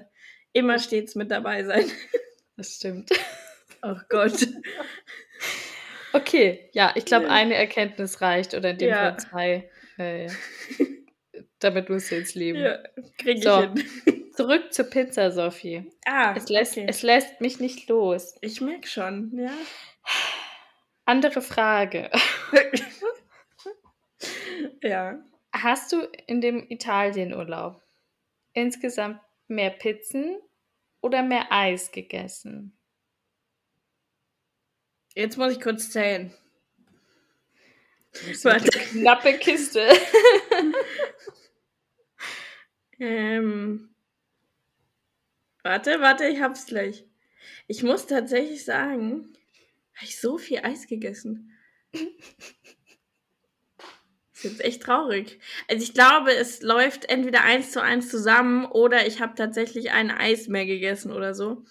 immer 0.54 0.78
stets 0.80 1.16
mit 1.16 1.32
dabei 1.32 1.64
sein. 1.64 1.86
Das 2.56 2.76
stimmt. 2.76 3.12
Oh 3.84 3.96
Gott. 4.10 4.48
Okay, 6.18 6.70
ja, 6.74 6.92
ich 6.96 7.06
glaube, 7.06 7.30
eine 7.30 7.56
Erkenntnis 7.56 8.22
reicht 8.22 8.54
oder 8.54 8.72
in 8.72 8.78
dem 8.78 8.90
ja. 8.90 8.96
Fall 8.96 9.18
zwei. 9.18 9.70
Äh, 9.98 10.30
damit 11.60 11.90
musst 11.90 12.12
du 12.12 12.16
jetzt 12.16 12.36
leben. 12.36 12.60
Ja, 12.60 12.80
krieg 13.18 13.38
ich 13.38 13.44
so, 13.44 13.62
hin. 13.62 14.32
Zurück 14.34 14.74
zur 14.74 14.86
Pizza, 14.86 15.32
Sophie. 15.32 15.92
Ah, 16.06 16.34
es 16.36 16.50
lässt, 16.50 16.78
okay. 16.78 16.86
es 16.88 17.04
lässt 17.04 17.42
mich 17.42 17.60
nicht 17.60 17.90
los. 17.90 18.36
Ich 18.42 18.62
merke 18.62 18.88
schon, 18.88 19.32
ja. 19.38 19.52
Andere 21.06 21.42
Frage. 21.42 22.12
ja. 24.84 25.20
Hast 25.52 25.92
du 25.92 26.02
in 26.28 26.42
dem 26.42 26.66
Italienurlaub 26.70 27.82
insgesamt 28.54 29.20
mehr 29.48 29.72
Pizzen 29.72 30.38
oder 31.02 31.24
mehr 31.24 31.52
Eis 31.52 31.92
gegessen? 31.92 32.77
Jetzt 35.18 35.36
muss 35.36 35.52
ich 35.52 35.60
kurz 35.60 35.90
zählen. 35.90 36.32
Das 38.12 38.46
eine 38.46 38.70
knappe 38.70 39.34
Kiste. 39.40 39.82
ähm, 43.00 43.90
warte, 45.64 46.00
warte, 46.02 46.28
ich 46.28 46.40
hab's 46.40 46.68
gleich. 46.68 47.04
Ich 47.66 47.82
muss 47.82 48.06
tatsächlich 48.06 48.64
sagen, 48.64 49.34
habe 49.96 50.06
ich 50.06 50.22
so 50.22 50.38
viel 50.38 50.60
Eis 50.60 50.86
gegessen. 50.86 51.52
Das 51.92 52.02
ist 54.34 54.44
jetzt 54.44 54.64
echt 54.64 54.84
traurig. 54.84 55.40
Also 55.68 55.82
ich 55.82 55.96
glaube, 55.96 56.32
es 56.32 56.62
läuft 56.62 57.10
entweder 57.10 57.42
eins 57.42 57.72
zu 57.72 57.82
eins 57.82 58.10
zusammen 58.10 58.66
oder 58.66 59.08
ich 59.08 59.20
habe 59.20 59.34
tatsächlich 59.34 59.90
ein 59.90 60.12
Eis 60.12 60.48
mehr 60.48 60.68
gegessen 60.68 61.12
oder 61.12 61.34
so. 61.34 61.66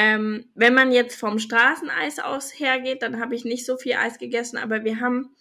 Ähm, 0.00 0.44
wenn 0.54 0.74
man 0.74 0.92
jetzt 0.92 1.18
vom 1.18 1.40
Straßeneis 1.40 2.20
aus 2.20 2.56
hergeht, 2.56 3.02
dann 3.02 3.20
habe 3.20 3.34
ich 3.34 3.44
nicht 3.44 3.66
so 3.66 3.76
viel 3.76 3.94
Eis 3.94 4.18
gegessen, 4.18 4.56
aber 4.56 4.84
wir 4.84 5.00
haben, 5.00 5.34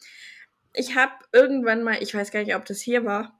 ich 0.74 0.96
habe 0.96 1.14
irgendwann 1.32 1.84
mal, 1.84 2.02
ich 2.02 2.16
weiß 2.16 2.32
gar 2.32 2.40
nicht, 2.40 2.56
ob 2.56 2.66
das 2.66 2.82
hier 2.82 3.06
war. 3.06 3.40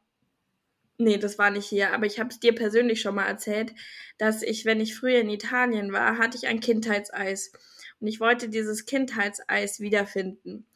Nee, 1.00 1.18
das 1.18 1.40
war 1.40 1.50
nicht 1.50 1.66
hier, 1.66 1.92
aber 1.92 2.06
ich 2.06 2.20
habe 2.20 2.30
es 2.30 2.40
dir 2.40 2.54
persönlich 2.54 3.02
schon 3.02 3.16
mal 3.16 3.26
erzählt, 3.26 3.74
dass 4.20 4.44
ich, 4.44 4.66
wenn 4.66 4.80
ich 4.80 4.96
früher 4.96 5.20
in 5.20 5.32
Italien 5.32 5.92
war, 5.92 6.20
hatte 6.20 6.38
ich 6.38 6.46
ein 6.46 6.60
Kindheitseis. 6.60 7.52
Und 8.00 8.06
ich 8.06 8.20
wollte 8.20 8.48
dieses 8.48 8.86
Kindheitseis 8.86 9.80
wiederfinden. 9.80 10.68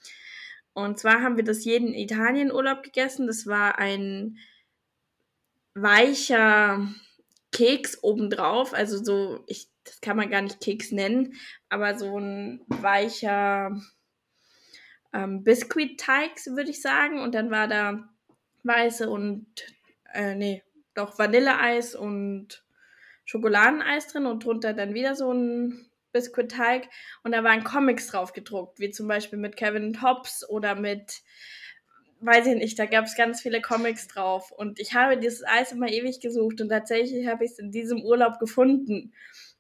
Und 0.74 0.98
zwar 0.98 1.22
haben 1.22 1.38
wir 1.38 1.44
das 1.44 1.66
jeden 1.66 1.94
Italienurlaub 1.94 2.82
gegessen. 2.82 3.28
Das 3.28 3.46
war 3.46 3.78
ein 3.78 4.40
weicher 5.76 6.88
Keks 7.52 8.00
obendrauf. 8.02 8.74
Also 8.74 9.04
so, 9.04 9.44
ich 9.46 9.71
das 9.84 10.02
kann 10.02 10.18
man 10.18 10.30
gar 10.30 10.42
nicht 10.42 10.62
Keks 10.62 10.92
nennen, 10.92 11.34
aber 11.70 11.98
so 11.98 12.20
ein 12.20 12.62
weicher 12.68 13.72
ähm, 15.14 15.44
Biskuitteig, 15.44 16.32
würde 16.48 16.70
ich 16.70 16.82
sagen. 16.82 17.20
Und 17.20 17.36
dann 17.36 17.52
war 17.52 17.68
da 17.68 18.10
weiße 18.64 19.10
und, 19.10 19.48
äh, 20.14 20.36
nee, 20.36 20.64
doch 20.94 21.18
Vanilleeis 21.18 21.96
und 21.96 22.64
Schokoladeneis 23.26 24.08
drin 24.08 24.26
und 24.26 24.44
drunter 24.44 24.74
dann 24.74 24.94
wieder 24.94 25.16
so 25.16 25.32
ein 25.34 25.90
Biskuitteig. 26.12 26.88
Und 27.24 27.32
da 27.32 27.44
waren 27.44 27.64
Comics 27.64 28.08
drauf 28.08 28.34
gedruckt, 28.34 28.80
wie 28.80 28.92
zum 28.92 29.08
Beispiel 29.08 29.40
mit 29.40 29.56
Kevin 29.56 30.02
Hobbs 30.02 30.48
oder 30.48 30.76
mit 30.76 31.22
weiß 32.22 32.46
ich 32.48 32.56
nicht, 32.56 32.78
da 32.78 32.86
gab 32.86 33.06
es 33.06 33.16
ganz 33.16 33.42
viele 33.42 33.62
Comics 33.62 34.08
drauf. 34.08 34.52
Und 34.52 34.80
ich 34.80 34.94
habe 34.94 35.18
dieses 35.18 35.44
Eis 35.44 35.72
immer 35.72 35.90
ewig 35.90 36.20
gesucht 36.20 36.62
und 36.62 36.70
tatsächlich 36.70 37.28
habe 37.28 37.44
ich 37.44 37.52
es 37.52 37.60
in 37.60 37.72
diesem 37.72 38.04
Urlaub 38.04 38.40
gefunden. 38.40 39.14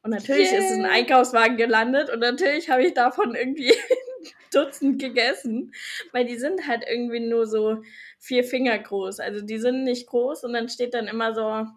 Und 0.03 0.11
natürlich 0.11 0.51
yeah. 0.51 0.59
ist 0.59 0.71
es 0.71 0.77
ein 0.77 0.85
Einkaufswagen 0.85 1.57
gelandet 1.57 2.09
und 2.09 2.19
natürlich 2.19 2.69
habe 2.69 2.83
ich 2.83 2.93
davon 2.93 3.35
irgendwie 3.35 3.73
Dutzend 4.53 4.99
gegessen, 4.99 5.73
weil 6.11 6.25
die 6.25 6.37
sind 6.37 6.67
halt 6.67 6.83
irgendwie 6.87 7.19
nur 7.19 7.45
so 7.45 7.83
vier 8.19 8.43
Finger 8.43 8.77
groß. 8.77 9.19
Also 9.19 9.45
die 9.45 9.59
sind 9.59 9.83
nicht 9.83 10.07
groß 10.07 10.43
und 10.43 10.53
dann 10.53 10.69
steht 10.69 10.93
dann 10.93 11.07
immer 11.07 11.33
so, 11.33 11.67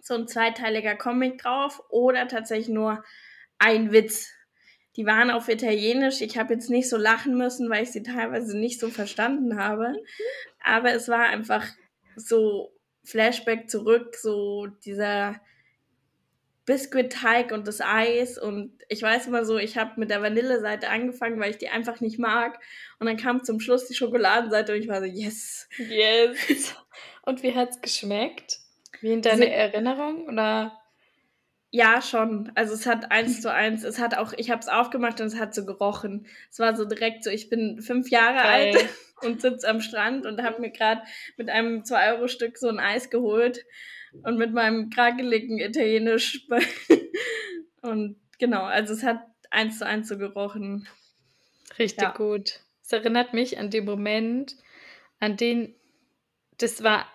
so 0.00 0.14
ein 0.14 0.28
zweiteiliger 0.28 0.96
Comic 0.96 1.38
drauf 1.38 1.82
oder 1.88 2.28
tatsächlich 2.28 2.68
nur 2.68 3.02
ein 3.58 3.92
Witz. 3.92 4.30
Die 4.96 5.06
waren 5.06 5.30
auf 5.30 5.48
Italienisch. 5.48 6.20
Ich 6.20 6.36
habe 6.36 6.52
jetzt 6.54 6.68
nicht 6.68 6.90
so 6.90 6.98
lachen 6.98 7.38
müssen, 7.38 7.70
weil 7.70 7.84
ich 7.84 7.92
sie 7.92 8.02
teilweise 8.02 8.58
nicht 8.58 8.78
so 8.78 8.88
verstanden 8.88 9.58
habe. 9.58 9.94
Aber 10.62 10.92
es 10.92 11.08
war 11.08 11.26
einfach 11.26 11.66
so 12.16 12.72
Flashback 13.04 13.70
zurück, 13.70 14.16
so 14.16 14.66
dieser 14.84 15.40
Biskuitteig 16.64 17.50
und 17.50 17.66
das 17.66 17.80
Eis 17.80 18.38
und 18.38 18.72
ich 18.88 19.02
weiß 19.02 19.26
immer 19.26 19.44
so, 19.44 19.58
ich 19.58 19.76
habe 19.76 19.98
mit 19.98 20.10
der 20.10 20.22
Vanilleseite 20.22 20.88
angefangen, 20.88 21.40
weil 21.40 21.50
ich 21.50 21.58
die 21.58 21.68
einfach 21.68 22.00
nicht 22.00 22.20
mag 22.20 22.60
und 23.00 23.06
dann 23.06 23.16
kam 23.16 23.42
zum 23.42 23.58
Schluss 23.58 23.88
die 23.88 23.94
Schokoladenseite 23.94 24.72
und 24.72 24.78
ich 24.78 24.88
war 24.88 25.00
so, 25.00 25.06
yes. 25.06 25.68
Yes. 25.76 26.74
und 27.22 27.42
wie 27.42 27.54
hat's 27.54 27.80
geschmeckt? 27.80 28.60
Wie 29.00 29.12
in 29.12 29.22
deiner 29.22 29.46
Erinnerung 29.46 30.28
oder? 30.28 30.78
Ja, 31.74 32.02
schon. 32.02 32.52
Also 32.54 32.74
es 32.74 32.86
hat 32.86 33.10
eins 33.10 33.40
zu 33.40 33.50
eins, 33.50 33.82
es 33.82 33.98
hat 33.98 34.16
auch, 34.16 34.32
ich 34.36 34.50
habe 34.50 34.60
es 34.60 34.68
aufgemacht 34.68 35.20
und 35.20 35.28
es 35.28 35.40
hat 35.40 35.54
so 35.54 35.64
gerochen. 35.64 36.26
Es 36.50 36.58
war 36.58 36.76
so 36.76 36.84
direkt 36.84 37.24
so, 37.24 37.30
ich 37.30 37.48
bin 37.48 37.80
fünf 37.80 38.10
Jahre 38.10 38.36
Geil. 38.36 38.76
alt 38.76 38.88
und 39.22 39.40
sitze 39.40 39.68
am 39.68 39.80
Strand 39.80 40.26
und 40.26 40.42
habe 40.42 40.60
mir 40.60 40.70
gerade 40.70 41.02
mit 41.36 41.48
einem 41.48 41.82
2-Euro-Stück 41.82 42.58
so 42.58 42.68
ein 42.68 42.78
Eis 42.78 43.10
geholt 43.10 43.64
und 44.22 44.36
mit 44.36 44.52
meinem 44.52 44.90
krakeligen 44.90 45.58
Italienisch. 45.58 46.46
und 47.82 48.20
genau, 48.38 48.62
also 48.62 48.92
es 48.92 49.02
hat 49.02 49.20
eins 49.50 49.78
zu 49.78 49.86
eins 49.86 50.08
so 50.08 50.18
gerochen. 50.18 50.88
Richtig 51.78 52.02
ja. 52.02 52.12
gut. 52.12 52.60
Es 52.82 52.92
erinnert 52.92 53.32
mich 53.32 53.58
an 53.58 53.70
den 53.70 53.84
Moment, 53.84 54.56
an 55.20 55.36
den, 55.36 55.74
das 56.58 56.82
war 56.82 57.06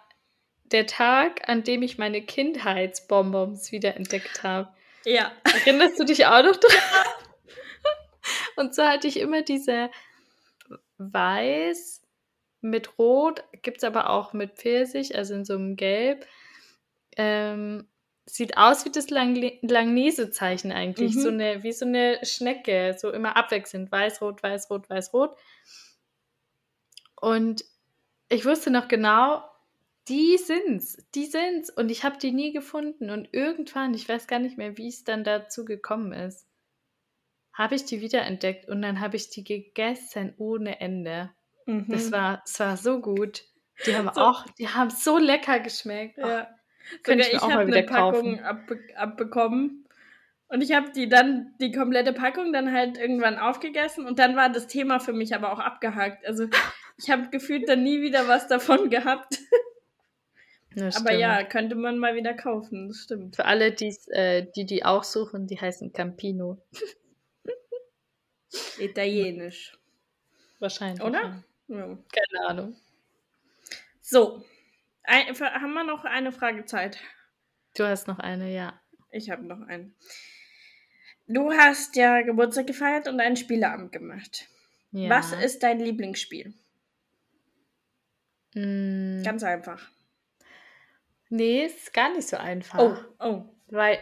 der 0.71 0.85
Tag, 0.85 1.47
an 1.47 1.63
dem 1.63 1.81
ich 1.81 1.97
meine 1.97 2.21
Kindheitsbonbons 2.21 3.71
wiederentdeckt 3.71 4.43
habe. 4.43 4.69
Ja. 5.05 5.31
Erinnerst 5.43 5.99
du 5.99 6.03
dich 6.03 6.25
auch 6.25 6.43
noch 6.43 6.57
dran? 6.57 7.05
Und 8.55 8.75
so 8.75 8.83
hatte 8.83 9.07
ich 9.07 9.19
immer 9.19 9.41
diese 9.41 9.89
weiß 10.97 12.01
mit 12.61 12.97
rot, 12.97 13.43
gibt 13.61 13.77
es 13.77 13.83
aber 13.83 14.09
auch 14.09 14.33
mit 14.33 14.55
Pfirsich, 14.55 15.15
also 15.15 15.35
in 15.35 15.45
so 15.45 15.53
einem 15.53 15.75
Gelb. 15.75 16.25
Ähm, 17.17 17.87
sieht 18.25 18.57
aus 18.57 18.85
wie 18.85 18.91
das 18.91 19.09
Lang 19.09 19.35
Langnese-Zeichen 19.61 20.71
eigentlich. 20.71 21.15
Mhm. 21.15 21.19
So 21.19 21.29
eine, 21.29 21.63
wie 21.63 21.71
so 21.71 21.85
eine 21.85 22.19
Schnecke, 22.23 22.95
so 22.97 23.11
immer 23.11 23.37
abwechselnd. 23.37 23.91
Weiß, 23.91 24.21
rot, 24.21 24.43
weiß, 24.43 24.69
rot, 24.69 24.89
weiß, 24.89 25.13
rot. 25.13 25.37
Und 27.19 27.63
ich 28.29 28.45
wusste 28.45 28.69
noch 28.69 28.87
genau, 28.87 29.43
die 30.07 30.37
sind's, 30.37 30.97
die 31.15 31.25
sind's. 31.25 31.69
Und 31.69 31.89
ich 31.89 32.03
habe 32.03 32.17
die 32.17 32.31
nie 32.31 32.51
gefunden. 32.51 33.09
Und 33.09 33.29
irgendwann, 33.31 33.93
ich 33.93 34.07
weiß 34.07 34.27
gar 34.27 34.39
nicht 34.39 34.57
mehr, 34.57 34.77
wie 34.77 34.89
es 34.89 35.03
dann 35.03 35.23
dazu 35.23 35.65
gekommen 35.65 36.11
ist, 36.11 36.47
habe 37.53 37.75
ich 37.75 37.85
die 37.85 38.01
wiederentdeckt 38.01 38.69
und 38.69 38.83
dann 38.83 38.99
habe 38.99 39.15
ich 39.15 39.31
die 39.31 39.43
gegessen 39.43 40.35
ohne 40.37 40.79
Ende. 40.79 41.31
Mhm. 41.65 41.87
Das, 41.89 42.11
war, 42.11 42.41
das 42.45 42.59
war 42.59 42.77
so 42.77 43.01
gut. 43.01 43.43
Die 43.85 43.95
haben 43.95 44.11
so. 44.13 44.21
auch, 44.21 44.45
die 44.59 44.69
haben 44.69 44.89
so 44.89 45.17
lecker 45.17 45.59
geschmeckt. 45.59 46.17
Ja. 46.17 46.47
Könnte 47.03 47.27
ich, 47.27 47.33
ich 47.33 47.41
habe 47.41 47.61
eine 47.61 47.83
Packung 47.83 48.41
abbe 48.41 48.79
abbekommen 48.95 49.85
und 50.47 50.61
ich 50.61 50.73
habe 50.73 50.91
die 50.91 51.09
dann, 51.09 51.53
die 51.59 51.71
komplette 51.71 52.13
Packung 52.13 52.53
dann 52.53 52.71
halt 52.71 52.97
irgendwann 52.97 53.37
aufgegessen 53.37 54.05
und 54.05 54.19
dann 54.19 54.35
war 54.35 54.49
das 54.49 54.67
Thema 54.67 54.99
für 54.99 55.13
mich 55.13 55.35
aber 55.35 55.51
auch 55.51 55.59
abgehakt. 55.59 56.25
Also 56.25 56.47
ich 56.97 57.09
habe 57.09 57.29
gefühlt 57.29 57.67
dann 57.67 57.83
nie 57.83 58.01
wieder 58.01 58.27
was 58.27 58.47
davon 58.47 58.89
gehabt. 58.89 59.39
aber 60.95 61.13
ja, 61.13 61.43
könnte 61.43 61.75
man 61.75 61.97
mal 61.97 62.15
wieder 62.15 62.33
kaufen, 62.33 62.87
das 62.87 63.03
stimmt. 63.03 63.35
Für 63.35 63.45
alle, 63.45 63.67
äh, 63.67 64.45
die 64.55 64.65
die 64.65 64.85
auch 64.85 65.03
suchen, 65.03 65.47
die 65.47 65.59
heißen 65.59 65.91
Campino. 65.91 66.61
Italienisch. 68.79 69.77
Wahrscheinlich. 70.59 71.03
Oder? 71.03 71.43
Ja. 71.67 71.85
Keine 71.85 72.47
Ahnung. 72.47 72.75
So. 74.01 74.43
Ein, 75.07 75.27
haben 75.39 75.73
wir 75.73 75.85
noch 75.85 76.03
eine 76.03 76.33
Frage 76.33 76.65
Zeit? 76.65 76.99
Du 77.77 77.85
hast 77.85 78.07
noch 78.07 78.19
eine, 78.19 78.53
ja. 78.53 78.79
Ich 79.09 79.29
habe 79.29 79.43
noch 79.45 79.61
einen. 79.61 79.95
Du 81.27 81.51
hast 81.51 81.95
ja 81.95 82.21
Geburtstag 82.21 82.67
gefeiert 82.67 83.07
und 83.07 83.19
einen 83.21 83.37
Spieleabend 83.37 83.93
gemacht. 83.93 84.47
Ja. 84.91 85.09
Was 85.09 85.31
ist 85.31 85.63
dein 85.63 85.79
Lieblingsspiel? 85.79 86.53
Mm. 88.53 89.23
Ganz 89.23 89.43
einfach. 89.43 89.89
Nee, 91.29 91.65
ist 91.65 91.93
gar 91.93 92.13
nicht 92.13 92.27
so 92.27 92.37
einfach. 92.37 93.05
Oh, 93.19 93.25
oh. 93.25 93.45
Weil 93.67 93.99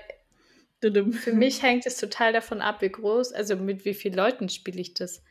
für 0.81 1.33
mich 1.33 1.61
hängt 1.61 1.85
es 1.85 1.97
total 1.97 2.33
davon 2.33 2.61
ab, 2.61 2.81
wie 2.81 2.89
groß, 2.89 3.33
also 3.33 3.55
mit 3.55 3.85
wie 3.85 3.93
vielen 3.93 4.15
Leuten 4.15 4.49
spiele 4.49 4.81
ich 4.81 4.93
das. 4.93 5.23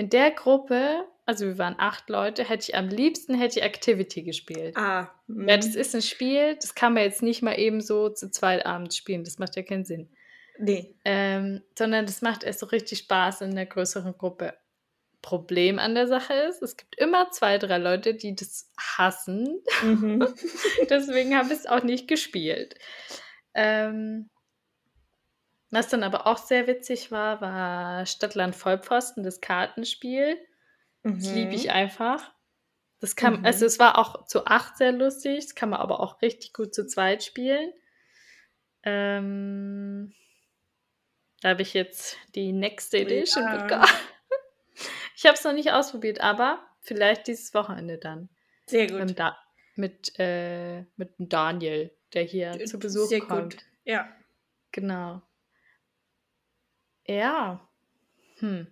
In 0.00 0.08
der 0.08 0.30
Gruppe, 0.30 1.04
also 1.26 1.44
wir 1.44 1.58
waren 1.58 1.74
acht 1.76 2.08
Leute, 2.08 2.42
hätte 2.48 2.70
ich 2.70 2.74
am 2.74 2.88
liebsten 2.88 3.34
hätte 3.34 3.58
ich 3.58 3.64
Activity 3.66 4.22
gespielt. 4.22 4.74
Ah. 4.74 5.10
Ja, 5.28 5.56
das 5.58 5.74
ist 5.74 5.94
ein 5.94 6.00
Spiel, 6.00 6.56
das 6.56 6.74
kann 6.74 6.94
man 6.94 7.02
jetzt 7.02 7.20
nicht 7.20 7.42
mal 7.42 7.58
eben 7.58 7.82
so 7.82 8.08
zu 8.08 8.30
zweit 8.30 8.64
abends 8.64 8.96
spielen. 8.96 9.24
Das 9.24 9.38
macht 9.38 9.56
ja 9.56 9.62
keinen 9.62 9.84
Sinn. 9.84 10.08
Nee. 10.58 10.94
Ähm, 11.04 11.60
sondern 11.78 12.06
das 12.06 12.22
macht 12.22 12.44
erst 12.44 12.60
so 12.60 12.66
richtig 12.66 13.00
Spaß 13.00 13.42
in 13.42 13.54
der 13.54 13.66
größeren 13.66 14.16
Gruppe. 14.16 14.54
Problem 15.20 15.78
an 15.78 15.94
der 15.94 16.08
Sache 16.08 16.32
ist, 16.32 16.62
es 16.62 16.78
gibt 16.78 16.96
immer 16.96 17.30
zwei, 17.30 17.58
drei 17.58 17.76
Leute, 17.76 18.14
die 18.14 18.34
das 18.34 18.72
hassen. 18.78 19.60
Mhm. 19.82 20.26
Deswegen 20.88 21.36
habe 21.36 21.52
ich 21.52 21.58
es 21.58 21.66
auch 21.66 21.82
nicht 21.82 22.08
gespielt. 22.08 22.74
Ähm, 23.52 24.30
was 25.70 25.88
dann 25.88 26.02
aber 26.02 26.26
auch 26.26 26.38
sehr 26.38 26.66
witzig 26.66 27.10
war, 27.10 27.40
war 27.40 28.06
Stadtland 28.06 28.56
Vollpfosten, 28.56 29.22
das 29.22 29.40
Kartenspiel. 29.40 30.36
Mhm. 31.02 31.18
Das 31.18 31.32
liebe 31.32 31.54
ich 31.54 31.70
einfach. 31.70 32.32
Das 33.00 33.16
kann, 33.16 33.40
mhm. 33.40 33.46
also 33.46 33.64
es 33.64 33.78
war 33.78 33.98
auch 33.98 34.26
zu 34.26 34.46
acht 34.46 34.76
sehr 34.76 34.92
lustig, 34.92 35.44
das 35.44 35.54
kann 35.54 35.70
man 35.70 35.80
aber 35.80 36.00
auch 36.00 36.20
richtig 36.20 36.52
gut 36.52 36.74
zu 36.74 36.86
zweit 36.86 37.22
spielen. 37.22 37.72
Ähm, 38.82 40.14
da 41.40 41.50
habe 41.50 41.62
ich 41.62 41.72
jetzt 41.72 42.18
die 42.34 42.52
nächste 42.52 42.98
Edition 42.98 43.44
ja. 43.44 43.62
bekommen. 43.62 43.86
Ich 45.16 45.26
habe 45.26 45.34
es 45.34 45.44
noch 45.44 45.52
nicht 45.52 45.70
ausprobiert, 45.72 46.22
aber 46.22 46.66
vielleicht 46.80 47.26
dieses 47.26 47.52
Wochenende 47.52 47.98
dann. 47.98 48.30
Sehr 48.66 48.86
gut. 48.86 49.04
Mit, 49.04 49.18
da 49.18 49.36
mit, 49.76 50.18
äh, 50.18 50.82
mit 50.96 51.14
Daniel, 51.18 51.90
der 52.14 52.22
hier 52.22 52.52
D 52.52 52.64
zu 52.64 52.78
Besuch 52.78 53.06
Sehr 53.06 53.20
kommt. 53.20 53.56
Gut. 53.56 53.66
Ja. 53.84 54.08
Genau. 54.72 55.20
Ja. 57.10 57.68
Hm. 58.38 58.68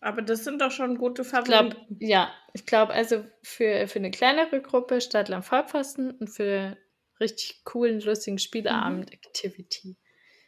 Aber 0.00 0.20
das 0.20 0.44
sind 0.44 0.60
doch 0.60 0.70
schon 0.70 0.98
gute 0.98 1.24
Favoriten. 1.24 1.68
Ich 1.68 1.98
glaub, 1.98 2.00
ja, 2.00 2.34
ich 2.52 2.66
glaube 2.66 2.92
also 2.92 3.24
für, 3.42 3.86
für 3.88 4.00
eine 4.00 4.10
kleinere 4.10 4.60
Gruppe 4.60 5.00
Stadtland 5.00 5.44
Vollpfosten 5.44 6.10
und 6.10 6.28
für 6.28 6.76
richtig 7.20 7.62
coolen, 7.64 8.00
lustigen 8.00 8.38
Spieleabend 8.38 9.06
mhm. 9.06 9.12
Activity. 9.12 9.96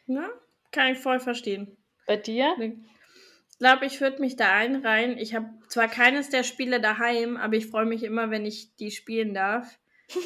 Ja, 0.05 0.29
kann 0.71 0.91
ich 0.91 0.99
voll 0.99 1.19
verstehen. 1.19 1.77
Bei 2.05 2.17
dir? 2.17 2.53
Ich 2.59 3.57
glaube, 3.57 3.85
ich 3.85 3.99
würde 3.99 4.21
mich 4.21 4.35
da 4.35 4.53
einreihen. 4.53 5.17
Ich 5.17 5.33
habe 5.33 5.47
zwar 5.69 5.87
keines 5.87 6.29
der 6.29 6.43
Spiele 6.43 6.79
daheim, 6.79 7.37
aber 7.37 7.55
ich 7.55 7.67
freue 7.67 7.85
mich 7.85 8.03
immer, 8.03 8.29
wenn 8.29 8.45
ich 8.45 8.75
die 8.75 8.91
spielen 8.91 9.33
darf. 9.33 9.79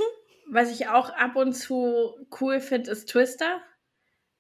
Was 0.50 0.72
ich 0.72 0.90
auch 0.90 1.10
ab 1.12 1.36
und 1.38 1.54
zu 1.54 2.28
cool 2.42 2.60
finde, 2.60 2.92
ist 2.92 3.10
Twister. 3.10 3.62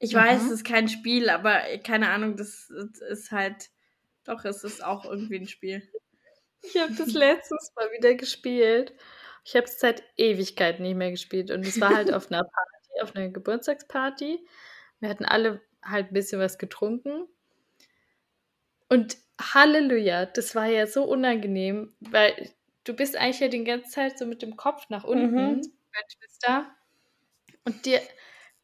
Ich 0.01 0.13
mhm. 0.13 0.17
weiß, 0.17 0.43
es 0.45 0.51
ist 0.51 0.65
kein 0.65 0.89
Spiel, 0.89 1.29
aber 1.29 1.61
keine 1.83 2.09
Ahnung, 2.09 2.35
das 2.35 2.69
ist 2.69 3.31
halt. 3.31 3.69
Doch, 4.25 4.43
es 4.45 4.63
ist 4.63 4.83
auch 4.83 5.05
irgendwie 5.05 5.37
ein 5.37 5.47
Spiel. 5.47 5.87
Ich 6.63 6.77
habe 6.77 6.93
das 6.93 7.13
letztens 7.13 7.71
mal 7.75 7.89
wieder 7.91 8.15
gespielt. 8.15 8.93
Ich 9.43 9.55
habe 9.55 9.65
es 9.65 9.79
seit 9.79 10.03
Ewigkeiten 10.17 10.83
nicht 10.83 10.95
mehr 10.95 11.11
gespielt. 11.11 11.49
Und 11.51 11.65
es 11.65 11.79
war 11.79 11.95
halt 11.95 12.13
auf 12.13 12.31
einer 12.31 12.43
Party, 12.43 13.01
auf 13.01 13.15
einer 13.15 13.29
Geburtstagsparty. 13.29 14.45
Wir 14.99 15.09
hatten 15.09 15.25
alle 15.25 15.61
halt 15.83 16.11
ein 16.11 16.13
bisschen 16.13 16.39
was 16.39 16.57
getrunken. 16.57 17.27
Und 18.89 19.17
Halleluja, 19.39 20.25
das 20.25 20.53
war 20.53 20.65
ja 20.65 20.85
so 20.85 21.03
unangenehm, 21.03 21.95
weil 21.99 22.51
du 22.83 22.93
bist 22.93 23.15
eigentlich 23.15 23.39
ja 23.39 23.47
die 23.47 23.63
ganze 23.63 23.89
Zeit 23.89 24.19
so 24.19 24.25
mit 24.25 24.41
dem 24.41 24.57
Kopf 24.57 24.89
nach 24.89 25.03
unten, 25.03 25.31
mhm. 25.31 25.61
mein 25.93 26.03
Schwester. 26.09 26.75
Und 27.65 27.85
dir, 27.85 28.01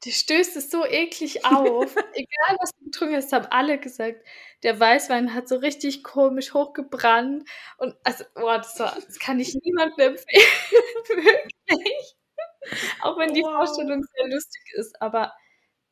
dir 0.03 0.11
stößt 0.11 0.55
es 0.57 0.69
so 0.69 0.85
eklig 0.85 1.45
auf. 1.45 1.95
Egal, 2.13 2.57
was 2.59 2.71
du 2.71 2.85
getrunken 2.85 3.15
hast, 3.15 3.33
haben 3.33 3.47
alle 3.49 3.79
gesagt, 3.79 4.23
der 4.63 4.79
Weißwein 4.79 5.33
hat 5.33 5.47
so 5.47 5.57
richtig 5.57 6.03
komisch 6.03 6.53
hochgebrannt. 6.53 7.47
Und 7.77 7.95
also, 8.03 8.23
boah, 8.35 8.57
das, 8.57 8.79
war, 8.79 8.95
das 8.95 9.19
kann 9.19 9.39
ich 9.39 9.55
niemandem 9.55 10.13
empfehlen. 10.13 10.45
wirklich. 11.07 12.15
Auch 13.01 13.17
wenn 13.17 13.33
die 13.33 13.41
wow. 13.41 13.55
Vorstellung 13.55 14.03
sehr 14.03 14.27
lustig 14.27 14.61
ist, 14.75 15.01
aber 15.01 15.33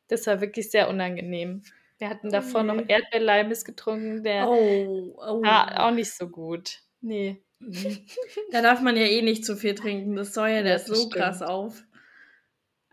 das 0.08 0.26
war 0.26 0.40
wirklich 0.40 0.70
sehr 0.70 0.88
unangenehm. 0.88 1.62
Wir 1.98 2.10
hatten 2.10 2.30
davor 2.30 2.62
noch 2.62 2.82
Erdbeerleimes 2.86 3.64
getrunken, 3.64 4.22
der 4.22 4.46
oh, 4.46 5.14
oh. 5.16 5.42
war 5.42 5.86
auch 5.86 5.92
nicht 5.92 6.12
so 6.12 6.28
gut. 6.28 6.80
Nee. 7.00 7.42
Mhm. 7.58 8.06
Da 8.52 8.60
darf 8.60 8.82
man 8.82 8.96
ja 8.96 9.04
eh 9.04 9.22
nicht 9.22 9.46
zu 9.46 9.56
viel 9.56 9.74
trinken. 9.74 10.14
Das 10.14 10.34
säuert 10.34 10.66
ja, 10.66 10.78
so 10.78 10.94
stimmt. 10.94 11.14
krass 11.14 11.40
auf. 11.40 11.82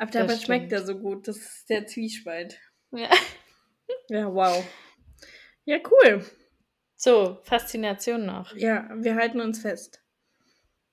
Aber 0.03 0.11
dabei 0.11 0.35
schmeckt 0.35 0.71
er 0.73 0.85
so 0.85 0.99
gut. 0.99 1.29
Das 1.29 1.37
ist 1.37 1.69
der 1.69 1.87
Zwiespalt. 1.87 2.59
Ja. 2.91 3.09
Ja, 4.09 4.31
wow. 4.33 4.63
Ja, 5.63 5.77
cool. 5.89 6.25
So, 6.95 7.39
Faszination 7.43 8.25
noch. 8.25 8.53
Ja, 8.53 8.89
wir 8.95 9.15
halten 9.15 9.39
uns 9.39 9.61
fest. 9.61 10.01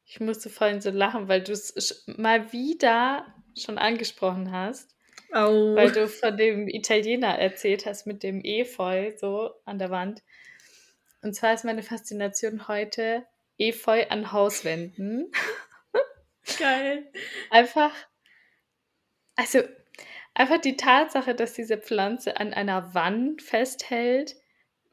Ich 0.05 0.21
musste 0.21 0.49
vorhin 0.49 0.81
so 0.81 0.91
lachen, 0.91 1.27
weil 1.27 1.43
du 1.43 1.51
es 1.51 2.05
mal 2.07 2.53
wieder 2.53 3.27
schon 3.59 3.79
angesprochen 3.79 4.53
hast. 4.53 4.95
Oh. 5.33 5.75
Weil 5.75 5.91
du 5.91 6.07
von 6.07 6.37
dem 6.37 6.69
Italiener 6.69 7.37
erzählt 7.37 7.85
hast 7.85 8.07
mit 8.07 8.23
dem 8.23 8.45
Efeu 8.45 9.13
so 9.17 9.51
an 9.65 9.79
der 9.79 9.91
Wand. 9.91 10.23
Und 11.23 11.35
zwar 11.35 11.53
ist 11.55 11.65
meine 11.65 11.83
Faszination 11.83 12.69
heute 12.69 13.27
Efeu 13.59 14.07
an 14.09 14.31
Hauswänden. 14.31 15.33
Geil. 16.59 17.13
Einfach, 17.51 17.93
also 19.41 19.61
einfach 20.35 20.59
die 20.59 20.77
Tatsache, 20.77 21.35
dass 21.35 21.55
diese 21.55 21.79
Pflanze 21.79 22.37
an 22.37 22.53
einer 22.53 22.93
Wand 22.95 23.41
festhält 23.41 24.37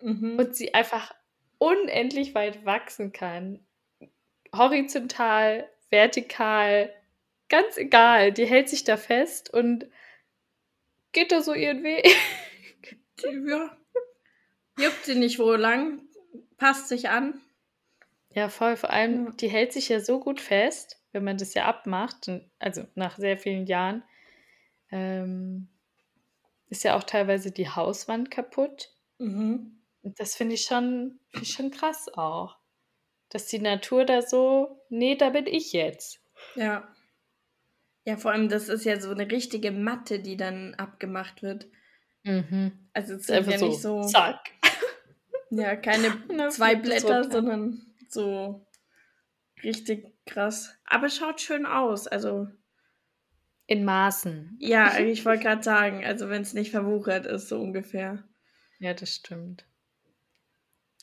mhm. 0.01 0.39
und 0.39 0.55
sie 0.55 0.73
einfach 0.73 1.13
unendlich 1.57 2.33
weit 2.33 2.65
wachsen 2.65 3.11
kann. 3.11 3.59
Horizontal, 4.55 5.69
vertikal, 5.89 6.93
ganz 7.49 7.77
egal. 7.77 8.31
Die 8.31 8.45
hält 8.45 8.69
sich 8.69 8.85
da 8.85 8.95
fest 8.95 9.53
und 9.53 9.87
geht 11.11 11.33
da 11.33 11.41
so 11.41 11.53
ihren 11.53 11.83
Weg. 11.83 12.07
ja. 13.21 13.77
Juckt 14.79 15.05
sie 15.05 15.15
nicht 15.15 15.39
wo 15.39 15.53
lang, 15.55 16.07
passt 16.57 16.87
sich 16.87 17.09
an. 17.09 17.41
Ja, 18.29 18.47
voll. 18.47 18.77
Vor 18.77 18.91
allem, 18.91 19.35
die 19.37 19.49
hält 19.49 19.73
sich 19.73 19.89
ja 19.89 19.99
so 19.99 20.19
gut 20.19 20.39
fest, 20.39 21.01
wenn 21.11 21.23
man 21.23 21.37
das 21.37 21.53
ja 21.55 21.65
abmacht, 21.65 22.29
also 22.59 22.85
nach 22.93 23.17
sehr 23.17 23.37
vielen 23.37 23.65
Jahren. 23.65 24.03
Ähm, 24.91 25.69
ist 26.69 26.83
ja 26.83 26.95
auch 26.95 27.03
teilweise 27.03 27.51
die 27.51 27.69
Hauswand 27.69 28.31
kaputt. 28.31 28.89
Mhm. 29.19 29.79
Und 30.01 30.19
das 30.19 30.35
finde 30.35 30.55
ich, 30.55 30.63
schon, 30.63 31.19
find 31.29 31.43
ich 31.43 31.53
schon 31.53 31.71
krass 31.71 32.07
auch. 32.13 32.57
Dass 33.29 33.47
die 33.47 33.59
Natur 33.59 34.05
da 34.05 34.21
so, 34.21 34.81
nee, 34.89 35.15
da 35.15 35.29
bin 35.29 35.47
ich 35.47 35.73
jetzt. 35.73 36.21
Ja. 36.55 36.87
Ja, 38.05 38.15
vor 38.15 38.31
allem, 38.31 38.47
das 38.47 38.69
ist 38.69 38.85
ja 38.85 38.99
so 39.01 39.11
eine 39.11 39.29
richtige 39.29 39.71
Matte, 39.71 40.19
die 40.19 40.37
dann 40.37 40.75
abgemacht 40.75 41.43
wird. 41.43 41.67
Mhm. 42.23 42.89
Also 42.93 43.15
es 43.15 43.29
ist 43.29 43.29
ja 43.29 43.41
nicht 43.41 43.81
so. 43.81 44.01
Zack. 44.03 44.39
Ja, 45.49 45.77
keine 45.77 46.11
zwei 46.49 46.75
Blätter, 46.75 47.23
sondern 47.31 47.69
nicht 47.69 48.11
so 48.11 48.67
richtig 49.63 50.13
krass. 50.25 50.77
Aber 50.83 51.07
es 51.07 51.15
schaut 51.15 51.39
schön 51.39 51.65
aus. 51.65 52.05
Also. 52.05 52.47
In 53.67 53.83
Maßen. 53.83 54.57
Ja, 54.59 54.97
ich 54.99 55.25
wollte 55.25 55.43
gerade 55.43 55.61
sagen, 55.61 56.03
also 56.03 56.29
wenn 56.29 56.41
es 56.41 56.53
nicht 56.53 56.71
verwuchert 56.71 57.25
ist, 57.25 57.49
so 57.49 57.59
ungefähr. 57.59 58.23
Ja, 58.79 58.93
das 58.93 59.13
stimmt. 59.13 59.65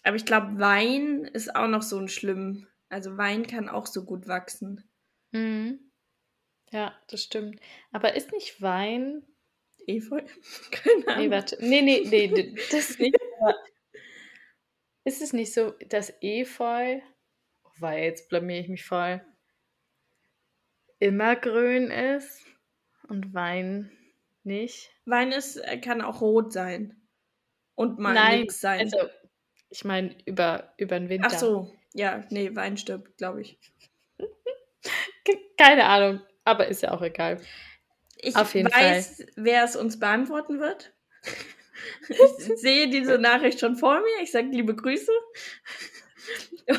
Aber 0.03 0.17
ich 0.17 0.25
glaube, 0.25 0.59
Wein 0.59 1.25
ist 1.25 1.55
auch 1.55 1.69
noch 1.69 1.83
so 1.83 1.99
ein 1.99 2.09
schlimm. 2.09 2.67
Also 2.89 3.17
Wein 3.17 3.47
kann 3.47 3.69
auch 3.69 3.87
so 3.87 4.05
gut 4.05 4.29
wachsen. 4.29 4.89
Mhm. 5.33 5.91
Ja, 6.71 6.99
das 7.09 7.23
stimmt. 7.23 7.61
Aber 7.93 8.15
ist 8.15 8.33
nicht 8.33 8.61
Wein. 8.61 9.23
Efeu? 9.87 10.23
Keine 10.71 11.09
Ahnung. 11.09 11.25
Nee, 11.25 11.31
warte. 11.31 11.59
Nee, 11.61 11.83
nee, 11.83 12.03
nee, 12.07 12.55
das 12.71 12.99
nicht. 12.99 13.17
ist 15.05 15.23
es 15.23 15.33
nicht 15.33 15.53
so, 15.53 15.73
dass 15.89 16.13
Efeu. 16.23 17.01
Oh, 17.65 17.71
weil 17.79 18.05
jetzt 18.05 18.29
blamier 18.29 18.61
ich 18.61 18.69
mich 18.69 18.85
voll. 18.85 19.23
Immer 20.99 21.37
grün 21.37 21.91
ist 21.91 22.47
und 23.09 23.35
Wein 23.35 23.91
nicht. 24.43 24.91
Wein 25.05 25.33
ist, 25.33 25.57
äh, 25.57 25.79
kann 25.79 26.03
auch 26.03 26.21
rot 26.21 26.53
sein. 26.53 27.01
Und 27.75 27.99
mal 27.99 28.15
Nein, 28.15 28.41
nix 28.41 28.61
sein. 28.61 28.81
Also, 28.81 29.09
ich 29.71 29.85
meine, 29.85 30.17
über, 30.27 30.75
über 30.77 30.99
den 30.99 31.09
Winter. 31.09 31.29
Ach 31.31 31.39
so, 31.39 31.75
ja, 31.93 32.25
nee, 32.31 32.55
Wein 32.55 32.77
stirbt, 32.77 33.17
glaube 33.17 33.41
ich. 33.43 33.59
Keine 35.57 35.87
Ahnung, 35.87 36.21
aber 36.45 36.69
ist 36.69 36.83
ja 36.83 36.93
auch 36.93 37.03
egal. 37.03 37.41
Ich 38.19 38.37
Auf 38.37 38.55
jeden 38.55 38.73
weiß, 38.73 39.17
Fall. 39.17 39.27
wer 39.37 39.65
es 39.65 39.77
uns 39.77 39.99
beantworten 39.99 40.61
wird. 40.61 40.93
Ich 42.09 42.59
sehe 42.61 42.89
diese 42.89 43.19
Nachricht 43.19 43.61
schon 43.61 43.77
vor 43.77 44.01
mir. 44.01 44.23
Ich 44.23 44.31
sage 44.31 44.49
liebe 44.49 44.75
Grüße. 44.75 45.13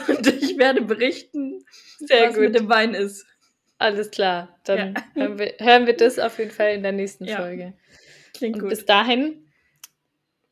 Und 0.07 0.27
ich 0.27 0.57
werde 0.57 0.81
berichten, 0.81 1.65
Sehr 1.99 2.29
was 2.29 2.35
gut. 2.35 2.45
mit 2.45 2.55
dem 2.55 2.69
Wein 2.69 2.93
ist. 2.93 3.25
Alles 3.77 4.11
klar. 4.11 4.57
Dann 4.63 4.95
ja. 4.95 5.03
hören, 5.15 5.39
wir, 5.39 5.53
hören, 5.59 5.85
wir, 5.85 5.95
das 5.95 6.19
auf 6.19 6.39
jeden 6.39 6.51
Fall 6.51 6.73
in 6.73 6.83
der 6.83 6.91
nächsten 6.91 7.25
ja. 7.25 7.37
Folge. 7.37 7.73
Klingt 8.33 8.55
Und 8.55 8.61
gut. 8.61 8.69
Bis 8.69 8.85
dahin, 8.85 9.47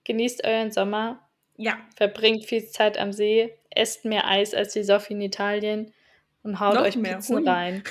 genießt 0.03 0.43
euren 0.43 0.71
Sommer. 0.71 1.27
Ja. 1.55 1.77
Verbringt 1.95 2.45
viel 2.45 2.65
Zeit 2.65 2.97
am 2.97 3.13
See. 3.13 3.53
Esst 3.69 4.05
mehr 4.05 4.27
Eis 4.27 4.53
als 4.53 4.73
die 4.73 4.83
Sophie 4.83 5.13
in 5.13 5.21
Italien. 5.21 5.93
Und 6.43 6.59
haut 6.59 6.75
Noch 6.75 6.83
euch 6.83 6.97
mehr. 6.97 7.15
Pizzen 7.15 7.47
rein. 7.47 7.83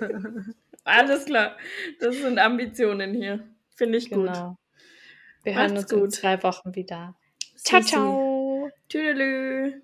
Alles 0.84 1.24
klar. 1.26 1.56
Das 2.00 2.16
sind 2.16 2.38
Ambitionen 2.38 3.14
hier. 3.14 3.46
Finde 3.74 3.98
ich 3.98 4.08
genau. 4.08 4.50
gut. 4.50 4.56
Wir 5.42 5.54
Macht's 5.54 5.68
hören 5.68 5.78
uns 5.78 5.90
gut. 5.90 6.04
in 6.04 6.10
zwei 6.10 6.42
Wochen 6.42 6.74
wieder. 6.74 7.14
Ciao, 7.56 7.80
ciao. 7.80 8.70
Tschüss. 8.88 9.74